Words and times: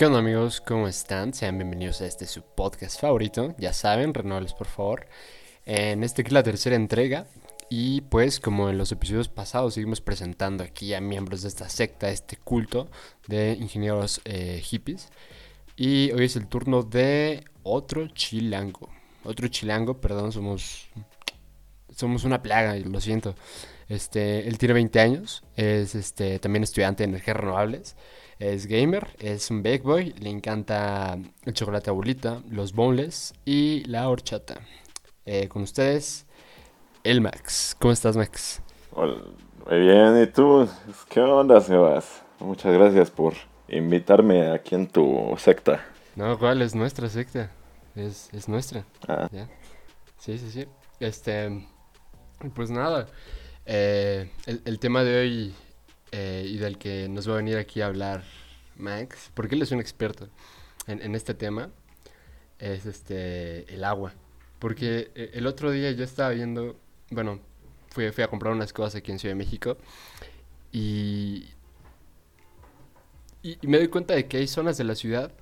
¿Qué 0.00 0.06
onda 0.06 0.20
amigos? 0.20 0.62
¿Cómo 0.62 0.88
están? 0.88 1.34
Sean 1.34 1.58
bienvenidos 1.58 2.00
a 2.00 2.06
este 2.06 2.24
su 2.24 2.40
podcast 2.40 2.98
favorito. 2.98 3.54
Ya 3.58 3.74
saben, 3.74 4.14
renovables 4.14 4.54
por 4.54 4.66
favor. 4.66 5.06
En 5.66 6.02
este 6.02 6.22
que 6.22 6.28
es 6.28 6.32
la 6.32 6.42
tercera 6.42 6.74
entrega. 6.74 7.26
Y 7.68 8.00
pues 8.00 8.40
como 8.40 8.70
en 8.70 8.78
los 8.78 8.92
episodios 8.92 9.28
pasados 9.28 9.74
seguimos 9.74 10.00
presentando 10.00 10.64
aquí 10.64 10.94
a 10.94 11.02
miembros 11.02 11.42
de 11.42 11.48
esta 11.48 11.68
secta, 11.68 12.08
este 12.08 12.38
culto 12.38 12.88
de 13.28 13.52
ingenieros 13.60 14.22
eh, 14.24 14.62
hippies. 14.64 15.10
Y 15.76 16.12
hoy 16.12 16.24
es 16.24 16.36
el 16.36 16.46
turno 16.46 16.82
de 16.82 17.44
otro 17.62 18.08
chilango. 18.08 18.88
Otro 19.22 19.48
chilango, 19.48 20.00
perdón, 20.00 20.32
somos 20.32 20.88
somos 21.94 22.24
una 22.24 22.42
plaga, 22.42 22.74
lo 22.76 23.00
siento. 23.02 23.34
Este, 23.90 24.48
él 24.48 24.56
tiene 24.56 24.74
20 24.74 25.00
años, 25.00 25.42
es 25.56 25.94
este, 25.94 26.38
también 26.38 26.62
estudiante 26.62 27.02
de 27.02 27.10
energías 27.10 27.36
renovables, 27.36 27.96
es 28.40 28.66
gamer, 28.66 29.06
es 29.18 29.50
un 29.50 29.62
big 29.62 29.82
boy, 29.82 30.14
le 30.18 30.30
encanta 30.30 31.18
el 31.44 31.52
chocolate 31.52 31.90
abuelita, 31.90 32.40
los 32.50 32.72
boneless 32.72 33.34
y 33.44 33.84
la 33.84 34.08
horchata. 34.08 34.62
Eh, 35.26 35.46
con 35.48 35.62
ustedes, 35.62 36.26
el 37.04 37.20
Max. 37.20 37.76
¿Cómo 37.78 37.92
estás, 37.92 38.16
Max? 38.16 38.62
Hola, 38.92 39.18
muy 39.68 39.80
bien, 39.80 40.22
¿y 40.22 40.26
tú? 40.26 40.66
¿Qué 41.10 41.20
onda, 41.20 41.60
Sebas? 41.60 42.22
Muchas 42.38 42.72
gracias 42.72 43.10
por 43.10 43.34
invitarme 43.68 44.50
aquí 44.50 44.74
en 44.74 44.88
tu 44.88 45.34
secta. 45.36 45.84
No, 46.16 46.38
¿cuál 46.38 46.62
es 46.62 46.74
nuestra 46.74 47.10
secta? 47.10 47.50
Es, 47.94 48.30
es 48.32 48.48
nuestra. 48.48 48.84
Ah. 49.06 49.28
¿Ya? 49.30 49.48
Sí, 50.16 50.38
sí, 50.38 50.50
sí. 50.50 50.66
Este, 50.98 51.68
pues 52.54 52.70
nada, 52.70 53.06
eh, 53.66 54.30
el, 54.46 54.62
el 54.64 54.78
tema 54.78 55.04
de 55.04 55.20
hoy 55.20 55.54
eh, 56.12 56.44
y 56.46 56.58
del 56.58 56.78
que 56.78 57.08
nos 57.08 57.28
va 57.28 57.34
a 57.34 57.36
venir 57.36 57.56
aquí 57.56 57.80
a 57.80 57.86
hablar 57.86 58.24
Max, 58.76 59.30
porque 59.34 59.54
él 59.54 59.62
es 59.62 59.72
un 59.72 59.80
experto 59.80 60.28
en, 60.86 61.02
en 61.02 61.14
este 61.14 61.34
tema, 61.34 61.70
es 62.58 62.86
este 62.86 63.72
el 63.72 63.84
agua. 63.84 64.14
Porque 64.58 65.10
eh, 65.14 65.30
el 65.34 65.46
otro 65.46 65.70
día 65.70 65.90
yo 65.92 66.04
estaba 66.04 66.30
viendo, 66.30 66.76
bueno, 67.10 67.40
fui, 67.90 68.10
fui 68.12 68.24
a 68.24 68.28
comprar 68.28 68.52
unas 68.52 68.72
cosas 68.72 68.96
aquí 68.96 69.12
en 69.12 69.18
Ciudad 69.18 69.32
de 69.34 69.38
México 69.38 69.78
y, 70.72 71.48
y, 73.42 73.58
y 73.60 73.66
me 73.66 73.78
doy 73.78 73.88
cuenta 73.88 74.14
de 74.14 74.26
que 74.26 74.36
hay 74.38 74.46
zonas 74.46 74.76
de 74.76 74.84
la 74.84 74.94
ciudad 74.94 75.32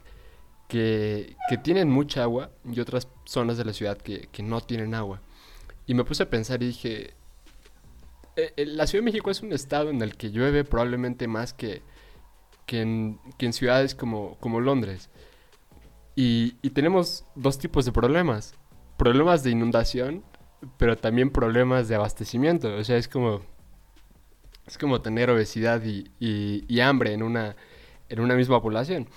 que, 0.69 1.35
que 1.49 1.59
tienen 1.59 1.91
mucha 1.91 2.23
agua 2.23 2.51
y 2.71 2.79
otras 2.81 3.09
zonas 3.25 3.57
de 3.57 3.65
la 3.65 3.73
ciudad 3.73 3.99
que, 3.99 4.29
que 4.31 4.43
no 4.43 4.61
tienen 4.61 4.95
agua. 4.95 5.21
Y 5.87 5.95
me 5.95 6.05
puse 6.05 6.23
a 6.23 6.31
pensar 6.31 6.63
y 6.63 6.67
dije, 6.67 7.15
eh, 8.39 8.53
eh, 8.57 8.67
la 8.67 8.87
Ciudad 8.87 9.03
de 9.03 9.11
México 9.11 9.31
es 9.31 9.43
un 9.43 9.53
estado 9.53 9.91
en 9.91 10.01
el 10.01 10.17
que 10.17 10.31
llueve 10.31 10.65
probablemente 10.65 11.27
más 11.27 11.53
que, 11.53 11.83
que, 12.67 12.81
en, 12.83 13.19
que 13.37 13.47
en 13.47 13.53
ciudades 13.53 13.95
como, 13.95 14.37
como 14.39 14.61
Londres. 14.61 15.11
Y, 16.15 16.57
y 16.63 16.71
tenemos 16.71 17.25
dos 17.35 17.59
tipos 17.59 17.85
de 17.85 17.93
problemas. 17.93 18.55
Problemas 18.97 19.43
de 19.43 19.51
inundación, 19.51 20.25
pero 20.77 20.97
también 20.97 21.31
problemas 21.31 21.89
de 21.89 21.97
abastecimiento. 21.97 22.75
O 22.77 22.85
sea, 22.85 22.97
es 22.97 23.09
como, 23.09 23.43
es 24.67 24.79
como 24.79 25.01
tener 25.01 25.31
obesidad 25.31 25.83
y, 25.85 26.11
y- 26.19 26.81
hambre 26.81 27.13
en 27.13 27.23
una, 27.23 27.57
en 28.09 28.21
una 28.21 28.35
misma 28.35 28.63
población. 28.63 29.09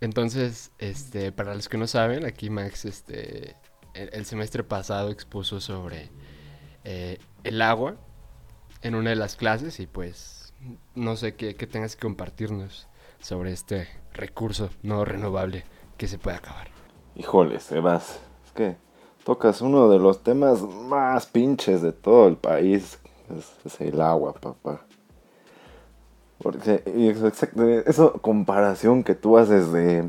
Entonces, 0.00 0.70
este, 0.78 1.32
para 1.32 1.54
los 1.54 1.68
que 1.68 1.78
no 1.78 1.86
saben, 1.86 2.24
aquí 2.24 2.50
Max, 2.50 2.84
este, 2.84 3.56
el, 3.94 4.10
el 4.12 4.24
semestre 4.24 4.62
pasado 4.62 5.10
expuso 5.10 5.60
sobre 5.60 6.08
eh, 6.84 7.18
el 7.44 7.60
agua 7.62 7.96
en 8.82 8.94
una 8.94 9.10
de 9.10 9.16
las 9.16 9.36
clases 9.36 9.80
y 9.80 9.86
pues 9.86 10.52
no 10.94 11.16
sé 11.16 11.34
qué, 11.34 11.54
qué 11.54 11.66
tengas 11.66 11.96
que 11.96 12.02
compartirnos 12.02 12.88
sobre 13.20 13.52
este 13.52 13.88
recurso 14.12 14.70
no 14.82 15.04
renovable 15.04 15.64
que 15.96 16.08
se 16.08 16.18
puede 16.18 16.36
acabar. 16.36 16.68
Híjole, 17.16 17.58
Sebas, 17.60 18.20
es 18.46 18.52
que 18.52 18.76
tocas 19.24 19.60
uno 19.60 19.88
de 19.88 19.98
los 19.98 20.22
temas 20.22 20.62
más 20.62 21.26
pinches 21.26 21.82
de 21.82 21.92
todo 21.92 22.28
el 22.28 22.36
país. 22.36 22.98
Es, 23.64 23.80
el 23.80 24.00
agua, 24.00 24.32
papá. 24.32 24.80
Porque 26.38 26.82
esa 27.86 28.10
comparación 28.22 29.02
que 29.02 29.14
tú 29.14 29.36
haces 29.36 29.72
de 29.72 30.08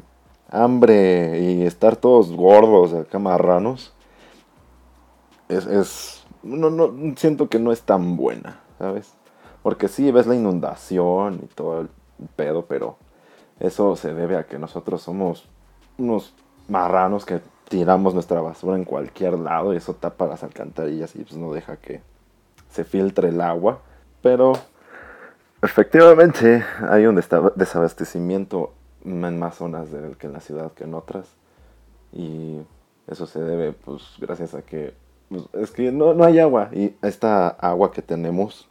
hambre 0.50 1.40
y 1.40 1.64
estar 1.64 1.96
todos 1.96 2.32
gordos, 2.32 2.94
acá 2.94 3.20
marranos, 3.20 3.94
es, 5.50 5.66
es 5.66 6.19
no, 6.44 6.70
no, 6.70 6.94
siento 7.16 7.50
que 7.50 7.60
no 7.60 7.72
es 7.72 7.82
tan 7.82 8.16
buena, 8.16 8.62
¿sabes? 8.78 9.14
Porque 9.64 9.88
sí 9.88 10.12
ves 10.12 10.28
la 10.28 10.36
inundación 10.36 11.42
y 11.44 11.48
todo 11.48 11.82
el 11.82 11.90
pedo, 12.36 12.66
pero 12.66 12.98
eso 13.60 13.96
se 13.96 14.14
debe 14.14 14.38
a 14.38 14.46
que 14.46 14.58
nosotros 14.58 15.02
somos 15.02 15.48
unos 15.98 16.34
marranos 16.68 17.26
que 17.26 17.42
tiramos 17.68 18.14
nuestra 18.14 18.42
basura 18.42 18.78
en 18.78 18.86
cualquier 18.86 19.38
lado 19.38 19.74
y 19.74 19.78
eso 19.78 19.94
tapa 19.94 20.28
las 20.28 20.44
alcantarillas 20.44 21.16
y 21.16 21.24
pues 21.24 21.38
no 21.38 21.54
deja 21.54 21.78
que 21.78 22.02
se 22.70 22.84
filtre 22.84 23.30
el 23.30 23.42
agua. 23.42 23.80
Pero 24.22 24.54
efectivamente 25.62 26.64
hay 26.90 27.06
un 27.06 27.22
desabastecimiento 27.56 28.74
en 29.06 29.40
más 29.40 29.56
zonas 29.56 29.92
del 29.92 30.18
que 30.18 30.28
en 30.28 30.34
la 30.34 30.40
ciudad 30.40 30.72
que 30.74 30.86
en 30.86 30.94
otras. 30.94 31.28
Y 32.12 32.60
eso 33.08 33.28
se 33.28 33.40
debe 33.40 33.74
pues 33.74 34.04
gracias 34.20 34.54
a 34.56 34.62
que 34.62 34.94
pues, 35.30 35.44
es 35.54 35.72
que 35.72 35.92
no, 35.92 36.14
no 36.14 36.24
hay 36.26 36.40
agua 36.40 36.70
y 36.74 36.96
esta 37.02 37.48
agua 37.50 37.92
que 37.92 38.02
tenemos 38.02 38.68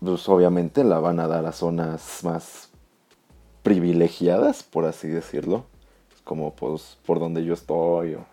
pues 0.00 0.28
obviamente 0.28 0.82
la 0.84 0.98
van 0.98 1.20
a 1.20 1.28
dar 1.28 1.46
a 1.46 1.52
zonas 1.52 2.20
más 2.24 2.70
privilegiadas, 3.62 4.62
por 4.62 4.84
así 4.84 5.08
decirlo, 5.08 5.64
como 6.24 6.52
pues 6.54 6.98
por 7.06 7.20
donde 7.20 7.44
yo 7.44 7.54
estoy. 7.54 8.14
o- 8.14 8.24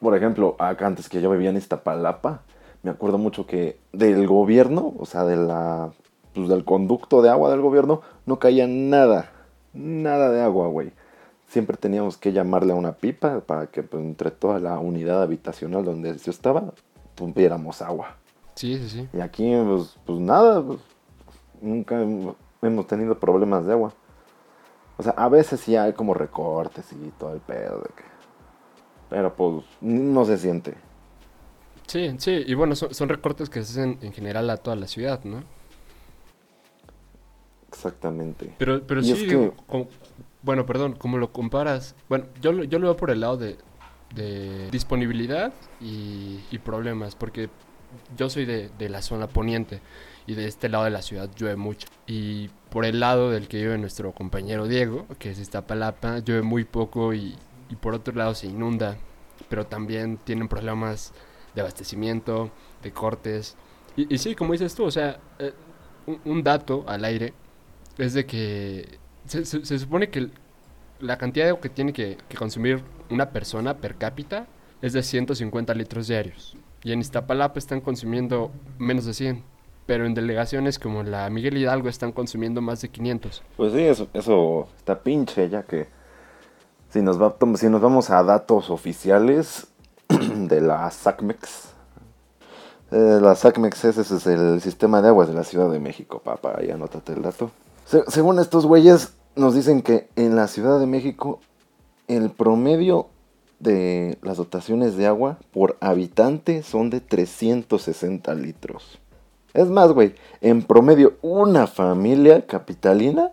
por 0.00 0.16
ejemplo, 0.16 0.56
acá 0.58 0.86
antes 0.86 1.08
que 1.08 1.20
yo 1.20 1.30
vivía 1.30 1.50
en 1.50 1.56
Iztapalapa, 1.56 2.42
me 2.82 2.90
acuerdo 2.90 3.18
mucho 3.18 3.46
que 3.46 3.78
del 3.92 4.26
gobierno, 4.26 4.94
o 4.98 5.06
sea, 5.06 5.24
de 5.24 5.36
la, 5.36 5.90
pues, 6.34 6.48
del 6.48 6.64
conducto 6.64 7.22
de 7.22 7.30
agua 7.30 7.50
del 7.50 7.60
gobierno, 7.62 8.02
no 8.26 8.38
caía 8.38 8.66
nada, 8.68 9.32
nada 9.74 10.30
de 10.30 10.42
agua, 10.42 10.68
güey. 10.68 10.92
Siempre 11.48 11.76
teníamos 11.76 12.16
que 12.16 12.32
llamarle 12.32 12.72
a 12.72 12.76
una 12.76 12.92
pipa 12.92 13.40
para 13.40 13.68
que 13.68 13.82
pues, 13.82 14.02
entre 14.02 14.30
toda 14.30 14.58
la 14.58 14.78
unidad 14.78 15.22
habitacional 15.22 15.84
donde 15.84 16.16
yo 16.18 16.30
estaba, 16.30 16.72
tuviéramos 17.14 17.80
agua. 17.82 18.16
Sí, 18.54 18.76
sí, 18.78 18.88
sí. 18.88 19.08
Y 19.12 19.20
aquí, 19.20 19.52
pues, 19.66 19.96
pues 20.04 20.18
nada, 20.18 20.62
pues, 20.62 20.80
nunca 21.60 22.00
hemos- 22.02 22.86
tenido 22.88 23.18
problemas 23.18 23.64
de 23.64 23.72
agua. 23.72 23.92
O 24.98 25.02
sea, 25.02 25.12
a 25.12 25.28
veces 25.28 25.60
sí 25.60 25.76
hay 25.76 25.92
como 25.92 26.14
recortes 26.14 26.90
y 26.92 27.10
todo 27.18 27.34
el 27.34 27.40
pedo 27.40 27.78
de 27.80 27.88
que... 27.94 28.02
Pero 29.08 29.32
pues 29.36 29.64
no 29.80 30.24
se 30.24 30.36
siente. 30.38 30.74
Sí, 31.86 32.12
sí, 32.18 32.42
y 32.44 32.54
bueno, 32.54 32.74
son, 32.74 32.92
son 32.92 33.08
recortes 33.08 33.48
que 33.48 33.62
se 33.62 33.78
hacen 33.80 33.98
en 34.02 34.12
general 34.12 34.50
a 34.50 34.56
toda 34.56 34.74
la 34.74 34.88
ciudad, 34.88 35.22
¿no? 35.22 35.44
Exactamente. 37.68 38.54
Pero, 38.58 38.82
pero 38.86 39.00
Y 39.00 39.04
sí, 39.04 39.12
es 39.12 39.18
que- 39.20 39.26
digo, 39.26 39.54
como- 39.66 39.86
bueno, 40.46 40.64
perdón, 40.64 40.92
como 40.92 41.18
lo 41.18 41.32
comparas, 41.32 41.96
bueno, 42.08 42.26
yo, 42.40 42.62
yo 42.62 42.78
lo 42.78 42.86
veo 42.86 42.96
por 42.96 43.10
el 43.10 43.18
lado 43.20 43.36
de, 43.36 43.58
de 44.14 44.70
disponibilidad 44.70 45.52
y, 45.80 46.38
problemas, 46.64 47.16
porque 47.16 47.50
yo 48.16 48.30
soy 48.30 48.44
de, 48.44 48.70
de 48.78 48.88
la 48.88 49.02
zona 49.02 49.26
poniente 49.26 49.80
y 50.26 50.34
de 50.34 50.46
este 50.46 50.68
lado 50.68 50.84
de 50.84 50.90
la 50.90 51.02
ciudad 51.02 51.28
llueve 51.36 51.56
mucho. 51.56 51.88
Y 52.06 52.48
por 52.70 52.84
el 52.84 53.00
lado 53.00 53.30
del 53.30 53.48
que 53.48 53.56
vive 53.58 53.76
nuestro 53.76 54.12
compañero 54.12 54.68
Diego, 54.68 55.06
que 55.18 55.30
es 55.32 55.38
Iztapalapa, 55.40 56.20
llueve 56.20 56.42
muy 56.42 56.64
poco 56.64 57.12
y, 57.12 57.36
y 57.68 57.74
por 57.74 57.94
otro 57.94 58.14
lado 58.14 58.34
se 58.34 58.46
inunda, 58.46 58.96
pero 59.48 59.66
también 59.66 60.16
tienen 60.16 60.46
problemas 60.46 61.12
de 61.56 61.60
abastecimiento, 61.60 62.52
de 62.84 62.92
cortes. 62.92 63.56
Y, 63.96 64.14
y 64.14 64.18
sí, 64.18 64.36
como 64.36 64.52
dices 64.52 64.76
tú, 64.76 64.84
o 64.84 64.92
sea, 64.92 65.18
eh, 65.40 65.52
un, 66.06 66.20
un 66.24 66.42
dato 66.44 66.84
al 66.86 67.04
aire 67.04 67.34
es 67.98 68.14
de 68.14 68.26
que 68.26 69.00
se, 69.26 69.44
supone 69.78 70.08
que 70.10 70.28
la 71.00 71.18
cantidad 71.18 71.44
de 71.46 71.50
agua 71.50 71.60
que 71.60 71.68
tiene 71.68 71.92
que, 71.92 72.18
consumir 72.38 72.82
una 73.10 73.30
persona 73.30 73.76
per 73.76 73.96
cápita 73.96 74.46
es 74.82 74.92
de 74.92 75.02
150 75.02 75.74
litros 75.74 76.08
diarios. 76.08 76.56
Y 76.82 76.92
en 76.92 77.00
Iztapalapa 77.00 77.58
están 77.58 77.80
consumiendo 77.80 78.50
menos 78.78 79.04
de 79.04 79.14
100. 79.14 79.42
Pero 79.86 80.04
en 80.04 80.14
delegaciones 80.14 80.78
como 80.80 81.04
la 81.04 81.30
Miguel 81.30 81.56
Hidalgo 81.56 81.88
están 81.88 82.10
consumiendo 82.12 82.60
más 82.60 82.80
de 82.80 82.88
500. 82.88 83.42
Pues 83.56 83.72
sí, 83.72 83.80
eso, 84.14 84.68
está 84.76 84.98
pinche, 85.00 85.48
ya 85.48 85.62
que 85.62 85.86
si 86.90 87.02
nos, 87.02 87.16
si 87.60 87.68
nos 87.68 87.80
vamos 87.80 88.10
a 88.10 88.22
datos 88.24 88.68
oficiales 88.70 89.68
de 90.08 90.60
la 90.60 90.90
SACMEX, 90.90 91.68
eh, 92.90 93.18
la 93.22 93.34
SACMEX 93.34 93.84
ese 93.84 94.00
es 94.02 94.26
el 94.26 94.60
sistema 94.60 95.02
de 95.02 95.08
aguas 95.08 95.28
de 95.28 95.34
la 95.34 95.44
Ciudad 95.44 95.70
de 95.70 95.78
México, 95.80 96.20
papá, 96.20 96.56
ahí 96.58 96.70
anótate 96.70 97.12
el 97.12 97.22
dato. 97.22 97.50
Se- 97.84 98.04
según 98.08 98.38
estos 98.38 98.66
güeyes, 98.66 99.14
nos 99.36 99.54
dicen 99.54 99.82
que 99.82 100.08
en 100.16 100.34
la 100.34 100.48
Ciudad 100.48 100.80
de 100.80 100.86
México 100.86 101.40
el 102.08 102.30
promedio 102.30 103.08
de 103.58 104.18
las 104.22 104.36
dotaciones 104.36 104.96
de 104.96 105.06
agua 105.06 105.38
por 105.52 105.76
habitante 105.80 106.62
son 106.62 106.90
de 106.90 107.00
360 107.00 108.34
litros. 108.34 108.98
Es 109.54 109.68
más, 109.68 109.92
güey, 109.92 110.14
en 110.40 110.62
promedio 110.62 111.16
una 111.22 111.66
familia 111.66 112.46
capitalina 112.46 113.32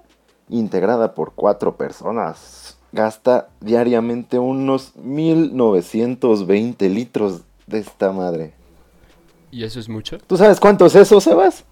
integrada 0.50 1.14
por 1.16 1.34
cuatro 1.34 1.76
personas, 1.76 2.78
gasta 2.92 3.50
diariamente 3.60 4.40
unos 4.40 4.96
1920 4.96 6.90
litros 6.90 7.42
de 7.68 7.80
esta 7.80 8.12
madre. 8.12 8.54
¿Y 9.52 9.64
eso 9.64 9.80
es 9.80 9.90
mucho? 9.90 10.18
¿Tú 10.20 10.38
sabes 10.38 10.60
cuánto 10.60 10.86
es 10.86 10.96
eso, 10.96 11.20
Sebas? 11.20 11.66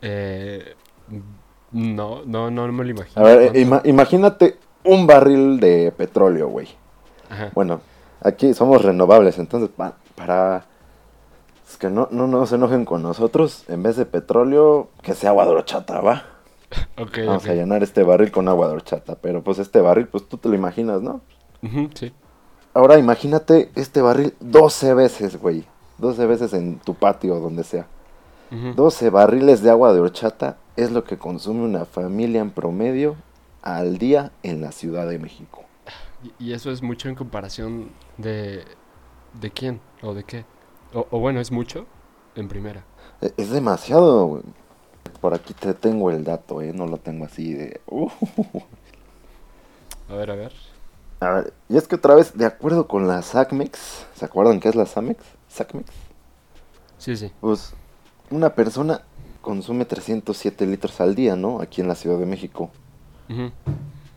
Eh, 0.00 0.74
no, 1.72 2.22
no, 2.24 2.50
no 2.50 2.68
me 2.72 2.84
lo 2.84 2.90
imagino. 2.90 3.20
A 3.24 3.28
ver, 3.28 3.54
ima- 3.56 3.82
imagínate 3.84 4.56
un 4.84 5.06
barril 5.06 5.60
de 5.60 5.92
petróleo, 5.96 6.48
güey. 6.48 6.68
Ajá. 7.30 7.50
Bueno, 7.54 7.80
aquí 8.22 8.54
somos 8.54 8.82
renovables, 8.82 9.38
entonces 9.38 9.68
pa- 9.74 9.94
para... 10.14 10.64
Es 11.68 11.76
que 11.76 11.90
no, 11.90 12.08
no, 12.10 12.26
no 12.26 12.46
se 12.46 12.54
enojen 12.54 12.84
con 12.86 13.02
nosotros, 13.02 13.64
en 13.68 13.82
vez 13.82 13.96
de 13.96 14.06
petróleo, 14.06 14.88
que 15.02 15.14
sea 15.14 15.30
agua 15.30 15.44
de 15.44 15.50
horchata, 15.52 16.00
¿va? 16.00 16.24
Ok, 16.98 17.18
Vamos 17.26 17.46
a 17.46 17.54
llenar 17.54 17.82
este 17.82 18.02
barril 18.02 18.30
con 18.30 18.48
agua 18.48 18.68
de 18.68 18.74
horchata, 18.74 19.16
pero 19.20 19.42
pues 19.42 19.58
este 19.58 19.80
barril, 19.80 20.06
pues 20.08 20.28
tú 20.28 20.36
te 20.38 20.48
lo 20.48 20.54
imaginas, 20.54 21.00
¿no? 21.02 21.20
Ujú, 21.62 21.88
sí. 21.94 22.12
Ahora 22.74 22.98
imagínate 22.98 23.70
este 23.74 24.00
barril 24.02 24.34
12 24.40 24.94
veces, 24.94 25.40
güey. 25.40 25.64
12 25.98 26.26
veces 26.26 26.52
en 26.52 26.78
tu 26.78 26.94
patio, 26.94 27.36
donde 27.40 27.64
sea. 27.64 27.86
Ujú. 28.52 28.74
12 28.74 29.10
barriles 29.10 29.62
de 29.62 29.70
agua 29.70 29.92
de 29.92 30.00
horchata 30.00 30.56
es 30.78 30.92
lo 30.92 31.02
que 31.02 31.18
consume 31.18 31.64
una 31.64 31.84
familia 31.84 32.40
en 32.40 32.50
promedio 32.50 33.16
al 33.62 33.98
día 33.98 34.30
en 34.44 34.60
la 34.60 34.70
Ciudad 34.70 35.08
de 35.08 35.18
México. 35.18 35.64
Y, 36.38 36.52
eso 36.52 36.70
es 36.70 36.82
mucho 36.82 37.08
en 37.08 37.16
comparación 37.16 37.90
de... 38.16 38.64
¿De 39.40 39.50
quién? 39.50 39.80
¿O 40.02 40.14
de 40.14 40.24
qué? 40.24 40.44
O, 40.94 41.06
o 41.10 41.18
bueno, 41.18 41.40
es 41.40 41.50
mucho 41.50 41.86
en 42.36 42.48
primera. 42.48 42.84
E- 43.20 43.34
Es 43.36 43.50
demasiado, 43.50 44.26
güey. 44.26 44.42
Por 45.20 45.34
aquí 45.34 45.52
te 45.52 45.74
tengo 45.74 46.10
el 46.10 46.22
dato, 46.22 46.62
¿eh? 46.62 46.72
No 46.72 46.86
lo 46.86 46.98
tengo 46.98 47.24
así 47.24 47.54
de... 47.54 47.80
uh. 47.86 48.08
A 50.08 50.14
ver, 50.14 50.30
a 50.30 50.34
ver. 50.36 50.52
A 51.20 51.30
ver, 51.30 51.52
y 51.68 51.76
es 51.76 51.88
que 51.88 51.96
otra 51.96 52.14
vez, 52.14 52.38
de 52.38 52.46
acuerdo 52.46 52.86
con 52.86 53.08
la 53.08 53.20
SACMEX, 53.22 54.06
¿se 54.14 54.24
acuerdan 54.24 54.60
qué 54.60 54.68
es 54.68 54.76
la 54.76 54.86
SACMEX? 54.86 55.24
SACMEX. 55.48 55.90
Sí, 56.98 57.16
sí. 57.16 57.32
Pues 57.40 57.74
una 58.30 58.54
persona 58.54 59.02
consume 59.40 59.84
307 59.84 60.66
litros 60.66 61.00
al 61.00 61.14
día, 61.14 61.36
¿no? 61.36 61.60
Aquí 61.60 61.80
en 61.80 61.88
la 61.88 61.94
Ciudad 61.94 62.18
de 62.18 62.26
México. 62.26 62.70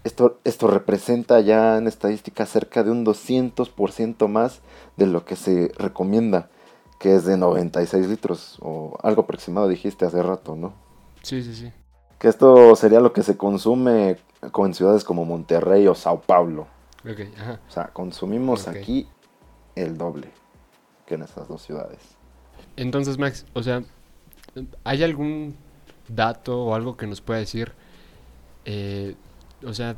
Esto, 0.04 0.40
esto 0.44 0.68
representa 0.68 1.40
ya 1.42 1.78
en 1.78 1.88
estadística 1.88 2.46
cerca 2.46 2.84
de 2.84 2.92
un 2.92 3.06
200% 3.06 4.28
más 4.28 4.62
de 4.98 5.06
lo 5.06 5.26
que 5.26 5.36
se 5.36 5.72
recomienda, 5.78 6.50
que 7.00 7.16
es 7.16 7.26
de 7.26 7.38
96 7.38 8.08
litros, 8.08 8.58
o 8.62 8.98
algo 9.04 9.24
aproximado 9.24 9.68
dijiste 9.68 10.06
hace 10.06 10.24
rato, 10.24 10.56
¿no? 10.56 10.74
Sí, 11.22 11.44
sí, 11.44 11.54
sí. 11.54 11.72
Que 12.20 12.28
esto 12.28 12.76
sería 12.76 13.00
lo 13.00 13.14
que 13.14 13.24
se 13.24 13.38
consume 13.38 14.18
con 14.52 14.74
ciudades 14.74 15.04
como 15.04 15.26
Monterrey 15.26 15.88
o 15.88 15.96
Sao 15.96 16.22
Paulo. 16.22 16.68
Ok, 17.04 17.20
ajá. 17.38 17.60
O 17.68 17.72
sea, 17.72 17.88
consumimos 17.88 18.68
aquí 18.68 19.08
el 19.76 19.98
doble 19.98 20.30
que 21.06 21.16
en 21.16 21.24
estas 21.24 21.48
dos 21.48 21.62
ciudades. 21.62 22.00
Entonces, 22.76 23.18
Max, 23.18 23.46
o 23.54 23.64
sea, 23.64 23.84
¿hay 24.84 25.04
algún 25.04 25.56
dato 26.08 26.66
o 26.66 26.76
algo 26.76 26.98
que 26.98 27.08
nos 27.08 27.22
pueda 27.22 27.40
decir, 27.40 27.74
eh, 28.66 29.16
o 29.66 29.74
sea, 29.74 29.96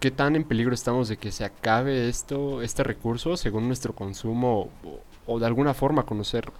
qué 0.00 0.10
tan 0.10 0.36
en 0.36 0.44
peligro 0.44 0.74
estamos 0.74 1.08
de 1.08 1.16
que 1.16 1.32
se 1.32 1.44
acabe 1.44 2.08
esto, 2.08 2.62
este 2.62 2.82
recurso 2.82 3.36
según 3.36 3.66
nuestro 3.66 3.94
consumo 3.94 4.70
o, 4.84 5.00
o 5.26 5.38
de 5.38 5.46
alguna 5.46 5.74
forma 5.74 6.04
conocer 6.04 6.50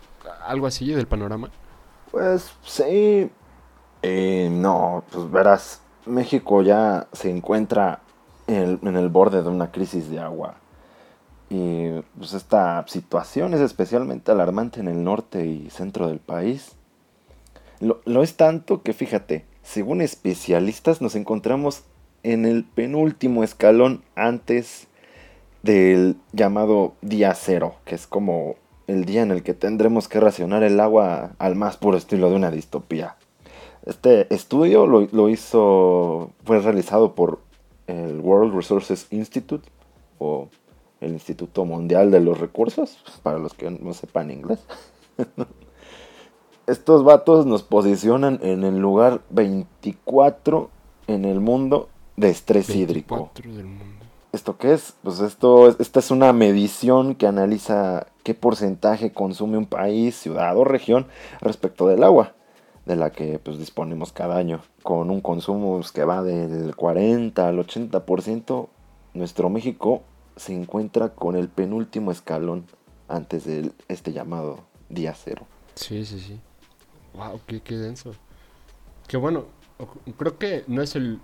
algo 0.46 0.66
así 0.66 0.92
del 0.92 1.06
panorama? 1.06 1.50
Pues 2.10 2.50
sí. 2.64 3.30
Eh, 4.02 4.48
no, 4.50 5.04
pues 5.10 5.30
verás, 5.30 5.80
México 6.04 6.62
ya 6.62 7.08
se 7.12 7.30
encuentra 7.30 8.00
en 8.46 8.54
el, 8.56 8.78
en 8.82 8.96
el 8.96 9.08
borde 9.08 9.42
de 9.42 9.48
una 9.48 9.70
crisis 9.70 10.08
de 10.10 10.20
agua. 10.20 10.56
Y 11.48 11.90
pues 12.19 12.32
esta 12.32 12.84
situación 12.88 13.54
es 13.54 13.60
especialmente 13.60 14.32
alarmante 14.32 14.81
en 14.81 14.88
el 14.88 15.04
norte 15.04 15.46
y 15.46 15.70
centro 15.70 16.08
del 16.08 16.19
país. 16.19 16.72
Lo, 17.81 18.22
es 18.22 18.37
tanto 18.37 18.82
que 18.82 18.93
fíjate, 18.93 19.44
según 19.62 20.00
especialistas 20.00 21.00
nos 21.00 21.14
encontramos 21.14 21.84
en 22.22 22.46
el 22.46 22.64
penúltimo 22.64 23.44
escalón 23.44 24.02
antes 24.16 24.88
del 25.62 26.16
llamado 26.32 26.94
día 27.02 27.34
cero, 27.34 27.76
que 27.84 27.94
es 27.94 28.06
como 28.06 28.56
el 28.87 29.04
día 29.04 29.22
en 29.22 29.31
el 29.31 29.42
que 29.42 29.54
tendremos 29.54 30.08
que 30.08 30.20
racionar 30.20 30.62
el 30.62 30.81
agua 30.81 31.32
al 31.38 31.54
más 31.54 31.76
puro 31.76 31.96
estilo 31.96 32.31
de 32.31 32.37
una 32.37 32.50
distopía. 32.50 33.16
Este 33.84 34.32
estudio 34.34 34.87
lo, 34.87 35.02
lo 35.12 35.28
hizo, 35.28 36.32
fue 36.44 36.60
realizado 36.60 37.14
por 37.14 37.40
el 37.87 38.20
World 38.20 38.54
Resources 38.54 39.06
Institute 39.10 39.69
o 40.19 40.49
el 41.06 41.12
Instituto 41.12 41.64
Mundial 41.64 42.11
de 42.11 42.20
los 42.20 42.38
Recursos, 42.38 42.99
para 43.23 43.38
los 43.38 43.55
que 43.55 43.70
no 43.70 43.93
sepan 43.94 44.31
inglés. 44.31 44.61
Estos 46.67 47.05
vatos 47.05 47.47
nos 47.47 47.62
posicionan 47.62 48.41
en 48.43 48.64
el 48.64 48.79
lugar 48.79 49.20
24 49.31 50.70
en 51.06 51.25
el 51.25 51.41
mundo 51.41 51.88
de 52.17 52.31
estrés 52.31 52.70
hídrico. 52.75 53.31
24 53.35 53.55
del 53.55 53.67
mundo. 53.67 53.85
¿Esto 54.32 54.58
qué 54.58 54.73
es? 54.75 54.94
Pues 55.03 55.20
esto, 55.20 55.69
es- 55.69 55.76
esta 55.79 56.00
es 56.00 56.11
una 56.11 56.32
medición 56.32 57.14
que 57.14 57.26
analiza 57.26 58.09
qué 58.25 58.35
porcentaje 58.35 59.12
consume 59.12 59.56
un 59.59 59.67
país, 59.67 60.17
ciudad 60.17 60.56
o 60.59 60.64
región 60.64 61.06
respecto 61.41 61.87
del 61.87 62.02
agua, 62.02 62.35
de 62.85 62.97
la 62.97 63.11
que 63.12 63.38
pues 63.38 63.59
disponemos 63.59 64.12
cada 64.12 64.37
año. 64.37 64.61
Con 64.82 65.11
un 65.11 65.20
consumo 65.20 65.76
pues, 65.76 65.93
que 65.93 66.05
va 66.05 66.23
del 66.25 66.75
40 66.75 67.47
al 67.49 67.59
80%, 67.64 68.69
nuestro 69.14 69.49
México 69.49 70.02
se 70.37 70.55
encuentra 70.55 71.11
con 71.11 71.37
el 71.37 71.49
penúltimo 71.49 72.12
escalón 72.12 72.67
antes 73.09 73.44
de 73.44 73.73
este 73.88 74.12
llamado 74.12 74.61
día 74.88 75.15
cero. 75.15 75.47
Sí, 75.75 76.05
sí, 76.05 76.21
sí. 76.21 76.41
Wow, 77.15 77.41
qué, 77.47 77.61
qué 77.61 77.77
denso. 77.77 78.12
Qué 79.06 79.17
bueno. 79.17 79.44
Creo 80.19 80.38
que 80.38 80.65
no 80.67 80.83
es 80.83 80.97
el. 80.97 81.21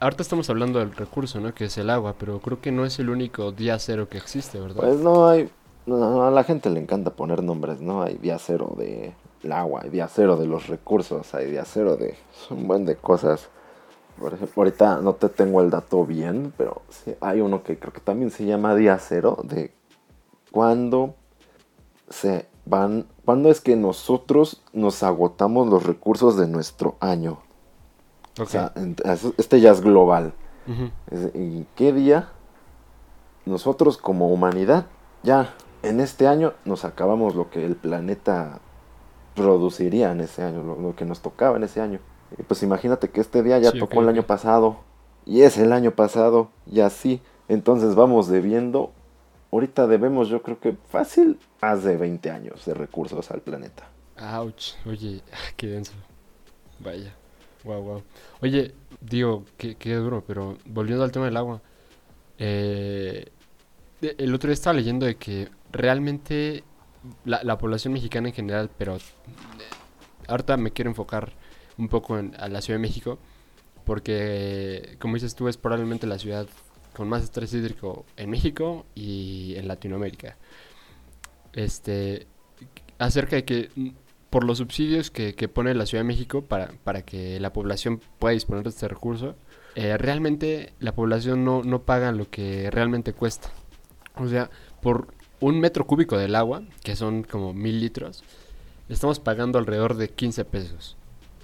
Ahorita 0.00 0.22
estamos 0.22 0.48
hablando 0.50 0.78
del 0.78 0.94
recurso, 0.94 1.40
¿no? 1.40 1.54
Que 1.54 1.66
es 1.66 1.78
el 1.78 1.88
agua, 1.90 2.16
pero 2.18 2.40
creo 2.40 2.60
que 2.60 2.72
no 2.72 2.84
es 2.84 2.98
el 2.98 3.08
único 3.08 3.52
día 3.52 3.78
cero 3.78 4.08
que 4.08 4.18
existe, 4.18 4.60
¿verdad? 4.60 4.82
Pues 4.82 5.00
no 5.00 5.28
hay. 5.28 5.50
no, 5.86 6.24
a 6.24 6.30
la 6.30 6.44
gente 6.44 6.70
le 6.70 6.80
encanta 6.80 7.10
poner 7.10 7.42
nombres, 7.42 7.80
¿no? 7.80 8.02
Hay 8.02 8.16
día 8.16 8.38
cero 8.38 8.74
de 8.76 9.14
el 9.42 9.52
agua, 9.52 9.82
hay 9.84 9.90
día 9.90 10.08
cero 10.08 10.36
de 10.36 10.46
los 10.46 10.66
recursos, 10.66 11.34
hay 11.34 11.50
día 11.50 11.64
cero 11.64 11.96
de. 11.96 12.16
Un 12.50 12.66
buen 12.66 12.84
de 12.84 12.96
cosas. 12.96 13.48
Por 14.18 14.32
ejemplo, 14.32 14.62
ahorita 14.62 15.00
no 15.00 15.14
te 15.14 15.28
tengo 15.28 15.60
el 15.60 15.70
dato 15.70 16.04
bien, 16.06 16.52
pero 16.56 16.82
sí, 16.88 17.14
hay 17.20 17.40
uno 17.40 17.62
que 17.62 17.78
creo 17.78 17.92
que 17.92 18.00
también 18.00 18.30
se 18.30 18.44
llama 18.44 18.74
día 18.74 18.98
cero 18.98 19.38
de 19.42 19.72
cuándo 20.50 21.14
se 22.08 22.46
van. 22.64 23.06
¿Cuándo 23.24 23.50
es 23.50 23.60
que 23.60 23.76
nosotros 23.76 24.62
nos 24.72 25.02
agotamos 25.02 25.68
los 25.68 25.84
recursos 25.84 26.36
de 26.36 26.46
nuestro 26.46 26.96
año? 27.00 27.38
O 28.40 28.46
sea, 28.46 28.72
este 29.36 29.60
ya 29.60 29.72
es 29.72 29.80
global. 29.80 30.32
¿En 31.10 31.66
qué 31.74 31.92
día 31.92 32.30
nosotros 33.46 33.98
como 33.98 34.28
humanidad 34.28 34.86
ya 35.22 35.54
en 35.82 36.00
este 36.00 36.26
año 36.26 36.54
nos 36.64 36.84
acabamos 36.84 37.34
lo 37.34 37.50
que 37.50 37.64
el 37.66 37.76
planeta 37.76 38.60
produciría 39.34 40.12
en 40.12 40.20
ese 40.20 40.42
año, 40.42 40.62
lo, 40.62 40.76
lo 40.76 40.96
que 40.96 41.04
nos 41.04 41.20
tocaba 41.20 41.56
en 41.56 41.64
ese 41.64 41.80
año? 41.80 42.00
Y 42.38 42.42
pues 42.42 42.62
imagínate 42.62 43.10
que 43.10 43.20
este 43.20 43.42
día 43.42 43.58
ya 43.58 43.72
Sí, 43.72 43.78
tocó 43.78 44.00
el 44.02 44.08
año 44.08 44.26
pasado 44.26 44.84
y 45.26 45.42
es 45.42 45.58
el 45.58 45.72
año 45.72 45.94
pasado 45.94 46.52
y 46.66 46.80
así. 46.80 47.22
Entonces 47.48 47.94
vamos 47.94 48.28
debiendo, 48.28 48.92
ahorita 49.52 49.86
debemos 49.86 50.28
yo 50.28 50.42
creo 50.42 50.60
que 50.60 50.76
fácil 50.88 51.40
más 51.62 51.84
de 51.84 51.96
20 51.96 52.30
años 52.30 52.64
de 52.66 52.74
recursos 52.74 53.30
al 53.30 53.42
planeta. 53.42 53.92
Ouch. 54.16 54.74
Oye, 54.86 55.22
qué 55.56 55.66
denso. 55.68 55.92
Vaya. 56.78 57.18
Wow, 57.62 57.82
wow. 57.82 58.04
Oye, 58.42 58.74
digo, 59.00 59.44
qué, 59.56 59.76
qué 59.76 59.94
duro, 59.94 60.24
pero 60.26 60.58
volviendo 60.66 61.04
al 61.04 61.12
tema 61.12 61.26
del 61.26 61.36
agua. 61.36 61.62
eh, 62.38 63.30
el 64.02 64.34
otro 64.34 64.48
día 64.48 64.54
estaba 64.54 64.74
leyendo 64.74 65.06
de 65.06 65.16
que 65.16 65.50
realmente 65.72 66.64
la, 67.24 67.42
la 67.42 67.58
población 67.58 67.94
mexicana 67.94 68.28
en 68.28 68.34
general, 68.34 68.70
pero 68.76 68.96
eh, 68.96 69.00
ahorita 70.28 70.56
me 70.56 70.72
quiero 70.72 70.90
enfocar 70.90 71.36
un 71.78 71.88
poco 71.88 72.18
en, 72.18 72.34
a 72.38 72.48
la 72.48 72.60
Ciudad 72.60 72.78
de 72.78 72.82
México, 72.82 73.18
porque 73.84 74.96
como 75.00 75.14
dices 75.14 75.34
tú, 75.34 75.48
es 75.48 75.56
probablemente 75.56 76.06
la 76.06 76.18
ciudad 76.18 76.46
con 76.94 77.08
más 77.08 77.22
estrés 77.22 77.52
hídrico 77.52 78.06
en 78.16 78.30
México 78.30 78.86
y 78.94 79.54
en 79.56 79.68
Latinoamérica. 79.68 80.36
Este, 81.52 82.26
acerca 82.98 83.36
de 83.36 83.44
que 83.44 83.70
por 84.30 84.44
los 84.44 84.58
subsidios 84.58 85.10
que, 85.10 85.34
que 85.34 85.48
pone 85.48 85.74
la 85.74 85.86
Ciudad 85.86 86.02
de 86.02 86.08
México 86.08 86.42
para, 86.42 86.72
para 86.82 87.02
que 87.02 87.38
la 87.38 87.52
población 87.52 88.00
pueda 88.18 88.32
disponer 88.32 88.64
de 88.64 88.70
este 88.70 88.88
recurso, 88.88 89.36
eh, 89.76 89.96
realmente 89.96 90.72
la 90.80 90.94
población 90.94 91.44
no, 91.44 91.62
no 91.62 91.82
paga 91.82 92.12
lo 92.12 92.30
que 92.30 92.70
realmente 92.70 93.12
cuesta. 93.12 93.50
O 94.16 94.28
sea, 94.28 94.50
por 94.80 95.14
un 95.40 95.60
metro 95.60 95.86
cúbico 95.86 96.16
del 96.16 96.36
agua, 96.36 96.62
que 96.82 96.96
son 96.96 97.22
como 97.24 97.52
mil 97.52 97.80
litros, 97.80 98.24
estamos 98.88 99.20
pagando 99.20 99.58
alrededor 99.58 99.96
de 99.96 100.08
15 100.08 100.44
pesos. 100.44 100.96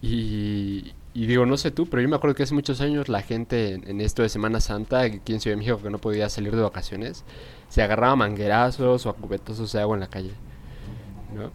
Y, 0.02 0.92
y 1.12 1.26
digo, 1.26 1.44
no 1.44 1.56
sé 1.56 1.70
tú, 1.70 1.86
pero 1.86 2.02
yo 2.02 2.08
me 2.08 2.16
acuerdo 2.16 2.36
que 2.36 2.44
hace 2.44 2.54
muchos 2.54 2.80
años 2.80 3.08
la 3.08 3.22
gente 3.22 3.74
en, 3.74 4.00
esto 4.00 4.22
de 4.22 4.28
Semana 4.28 4.60
Santa, 4.60 5.00
aquí 5.00 5.32
en 5.32 5.40
Ciudad 5.40 5.56
de 5.56 5.58
México, 5.58 5.82
que 5.82 5.90
no 5.90 5.98
podía 5.98 6.28
salir 6.28 6.54
de 6.54 6.62
vacaciones, 6.62 7.24
se 7.68 7.82
agarraba 7.82 8.14
manguerazos 8.14 9.06
o 9.06 9.10
a 9.10 9.14
cubetazos 9.14 9.72
de 9.72 9.80
agua 9.80 9.96
en 9.96 10.00
la 10.00 10.08
calle. 10.08 10.32
¿no? 11.34 11.50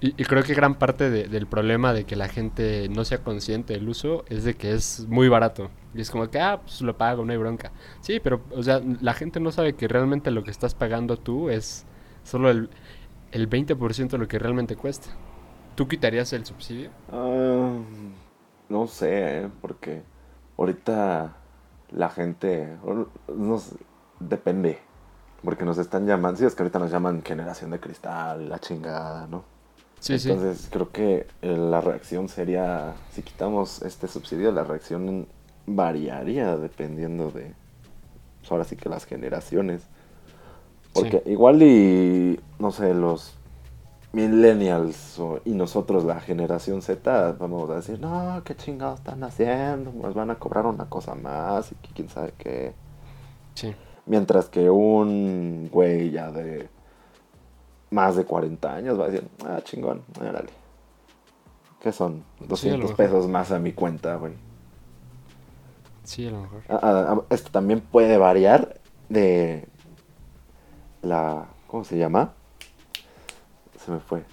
Y, 0.00 0.12
creo 0.12 0.42
que 0.42 0.54
gran 0.54 0.76
parte 0.76 1.10
del 1.10 1.46
problema 1.46 1.92
de 1.92 2.04
que 2.04 2.16
la 2.16 2.28
gente 2.28 2.88
no 2.88 3.04
sea 3.04 3.22
consciente 3.22 3.74
del 3.74 3.86
uso 3.88 4.24
es 4.30 4.44
de 4.44 4.54
que 4.54 4.72
es 4.72 5.06
muy 5.08 5.28
barato. 5.28 5.70
Y 5.94 6.00
es 6.00 6.10
como 6.10 6.30
que, 6.30 6.40
ah, 6.40 6.60
pues 6.62 6.80
lo 6.80 6.96
pago, 6.96 7.24
no 7.24 7.32
hay 7.32 7.38
bronca. 7.38 7.72
Sí, 8.00 8.18
pero, 8.20 8.40
o 8.50 8.62
sea, 8.62 8.80
la 9.02 9.12
gente 9.12 9.40
no 9.40 9.52
sabe 9.52 9.74
que 9.74 9.88
realmente 9.88 10.30
lo 10.30 10.42
que 10.42 10.50
estás 10.50 10.74
pagando 10.74 11.18
tú 11.18 11.50
es 11.50 11.84
solo 12.24 12.48
el, 12.48 12.70
el 13.32 13.50
20% 13.50 14.08
de 14.08 14.18
lo 14.18 14.26
que 14.26 14.38
realmente 14.38 14.74
cuesta. 14.74 15.10
¿Tú 15.80 15.88
quitarías 15.88 16.30
el 16.34 16.44
subsidio? 16.44 16.90
Ah, 17.10 17.72
no 18.68 18.86
sé, 18.86 19.38
¿eh? 19.38 19.48
porque 19.62 20.02
ahorita 20.58 21.34
la 21.92 22.10
gente, 22.10 22.76
nos, 23.34 23.70
depende, 24.18 24.78
porque 25.42 25.64
nos 25.64 25.78
están 25.78 26.06
llamando, 26.06 26.38
sí, 26.38 26.44
es 26.44 26.54
que 26.54 26.64
ahorita 26.64 26.80
nos 26.80 26.90
llaman 26.90 27.22
generación 27.22 27.70
de 27.70 27.80
cristal, 27.80 28.50
la 28.50 28.58
chingada, 28.58 29.26
¿no? 29.26 29.42
Sí, 30.00 30.16
Entonces 30.16 30.68
creo 30.70 30.90
que 30.92 31.26
eh, 31.40 31.56
la 31.56 31.80
reacción 31.80 32.28
sería, 32.28 32.92
si 33.12 33.22
quitamos 33.22 33.80
este 33.80 34.06
subsidio, 34.06 34.52
la 34.52 34.64
reacción 34.64 35.28
variaría 35.64 36.58
dependiendo 36.58 37.30
de, 37.30 37.54
pues, 38.40 38.52
ahora 38.52 38.64
sí 38.64 38.76
que 38.76 38.90
las 38.90 39.06
generaciones. 39.06 39.84
Porque 40.92 41.22
igual 41.24 41.62
y, 41.62 42.38
no 42.58 42.70
sé, 42.70 42.92
los 42.92 43.39
millennials 44.12 45.20
y 45.44 45.50
nosotros, 45.50 46.04
la 46.04 46.20
generación 46.20 46.82
Z, 46.82 47.32
vamos 47.38 47.70
a 47.70 47.76
decir, 47.76 48.00
no, 48.00 48.42
qué 48.44 48.56
chingados 48.56 49.00
están 49.00 49.22
haciendo, 49.22 49.92
nos 49.92 50.14
van 50.14 50.30
a 50.30 50.36
cobrar 50.36 50.66
una 50.66 50.88
cosa 50.88 51.14
más 51.14 51.72
y 51.72 51.74
quién 51.94 52.08
sabe 52.08 52.32
qué. 52.36 52.74
Sí. 53.54 53.74
Mientras 54.06 54.48
que 54.48 54.70
un 54.70 55.68
güey 55.70 56.10
ya 56.10 56.32
de 56.32 56.68
más 57.90 58.16
de 58.16 58.24
40 58.24 58.74
años 58.74 58.98
va 58.98 59.04
a 59.04 59.08
decir, 59.08 59.28
ah, 59.46 59.60
chingón, 59.62 60.02
órale. 60.20 60.50
¿Qué 61.80 61.92
son? 61.92 62.24
200 62.40 62.92
pesos 62.92 63.28
más 63.28 63.52
a 63.52 63.58
mi 63.58 63.72
cuenta, 63.72 64.16
güey. 64.16 64.34
Sí, 66.04 66.26
a 66.26 66.30
lo 66.30 66.42
mejor. 66.42 66.62
Ah, 66.68 66.80
ah, 66.82 67.06
ah, 67.08 67.22
esto 67.30 67.50
también 67.50 67.80
puede 67.80 68.18
variar 68.18 68.80
de 69.08 69.66
la... 71.02 71.46
¿Cómo 71.68 71.84
se 71.84 71.96
llama? 71.96 72.34
Se 73.84 73.90
me 73.90 74.00
fue. 74.00 74.24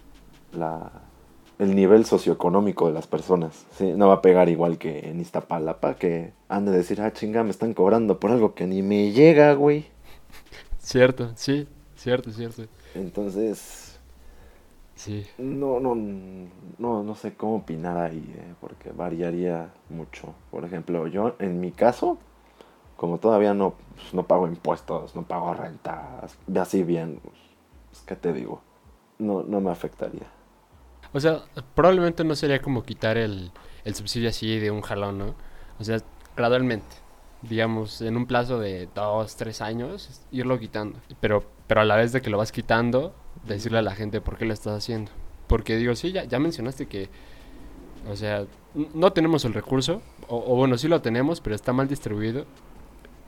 La, 0.54 0.92
el 1.60 1.75
nivel 1.75 2.06
socioeconómico 2.06 2.88
de 2.88 2.94
las 2.94 3.08
personas. 3.08 3.66
¿sí? 3.72 3.94
No 3.96 4.08
va 4.08 4.16
a 4.16 4.22
pegar 4.22 4.50
igual 4.50 4.77
que 4.77 5.10
en 5.10 5.20
Iztapalapa, 5.20 5.96
que 5.96 6.34
han 6.50 6.66
de 6.66 6.72
decir, 6.72 7.01
ah, 7.01 7.13
chinga, 7.13 7.44
me 7.44 7.51
están 7.51 7.74
cobrando 7.74 8.20
por 8.20 8.32
algo 8.32 8.54
que 8.54 8.68
ni 8.68 8.82
me 8.82 9.12
llega, 9.12 9.54
güey. 9.54 9.86
Cierto, 10.80 11.32
sí, 11.36 11.68
cierto, 11.96 12.32
cierto. 12.32 12.63
Entonces, 12.96 14.00
sí. 14.96 15.25
no, 15.38 15.80
no, 15.80 15.96
no, 15.96 17.04
no 17.04 17.16
sé 17.16 17.34
cómo 17.34 17.58
opinar 17.58 17.98
ahí, 17.98 18.34
eh, 18.38 18.54
porque 18.62 18.92
variaría 18.92 19.70
mucho. 19.89 20.34
Por 20.50 20.63
ejemplo, 20.63 21.08
yo, 21.08 21.36
en 21.39 21.60
mi 21.60 21.72
caso, 21.72 22.18
como 22.96 23.18
todavía 23.18 23.54
no, 23.54 23.74
pues, 23.96 24.13
no 24.13 24.24
pago 24.24 24.48
impuestos, 24.48 25.16
no 25.16 25.24
pago 25.24 25.54
rentas, 25.54 26.38
así 26.56 26.84
bien, 26.84 27.20
pues, 27.22 28.01
¿qué 28.06 28.16
te 28.16 28.32
digo? 28.32 28.62
No, 29.20 29.44
no 29.44 29.62
me 29.62 29.72
afectaría. 29.72 30.28
O 31.14 31.20
sea, 31.20 31.44
probablemente 31.74 32.24
no 32.24 32.36
sería 32.36 32.62
como 32.62 32.84
quitar 32.84 33.18
el, 33.18 33.52
el 33.86 33.96
subsidio 33.96 34.30
así 34.30 34.60
de 34.60 34.72
un 34.72 34.82
jalón, 34.82 35.18
¿no? 35.18 35.36
O 35.80 35.84
sea, 35.84 36.00
gradualmente 36.36 37.08
digamos, 37.42 38.02
en 38.02 38.18
un 38.18 38.26
plazo 38.26 38.60
de 38.60 38.88
dos, 38.94 39.36
tres 39.36 39.62
años, 39.62 40.22
irlo 40.32 40.60
quitando. 40.60 41.00
Pero, 41.20 41.44
pero 41.68 41.82
a 41.82 41.86
la 41.86 41.96
vez 41.96 42.12
de 42.12 42.22
que 42.22 42.30
lo 42.30 42.38
vas 42.38 42.52
quitando, 42.52 43.14
decirle 43.46 43.80
a 43.80 43.82
la 43.82 43.96
gente 43.96 44.22
por 44.22 44.38
qué 44.38 44.46
lo 44.46 44.54
estás 44.54 44.78
haciendo. 44.78 45.12
Porque 45.48 45.78
digo, 45.78 45.96
sí, 45.96 46.12
ya, 46.12 46.24
ya 46.26 46.40
mencionaste 46.40 46.88
que, 46.88 47.10
o 48.10 48.16
sea, 48.16 48.46
no 48.94 49.14
tenemos 49.14 49.46
el 49.46 49.54
recurso, 49.54 50.02
o, 50.28 50.56
bueno, 50.56 50.78
sí 50.78 50.88
lo 50.88 51.02
tenemos, 51.02 51.42
pero 51.42 51.56
está 51.56 51.74
mal 51.74 51.88
distribuido. 51.88 52.46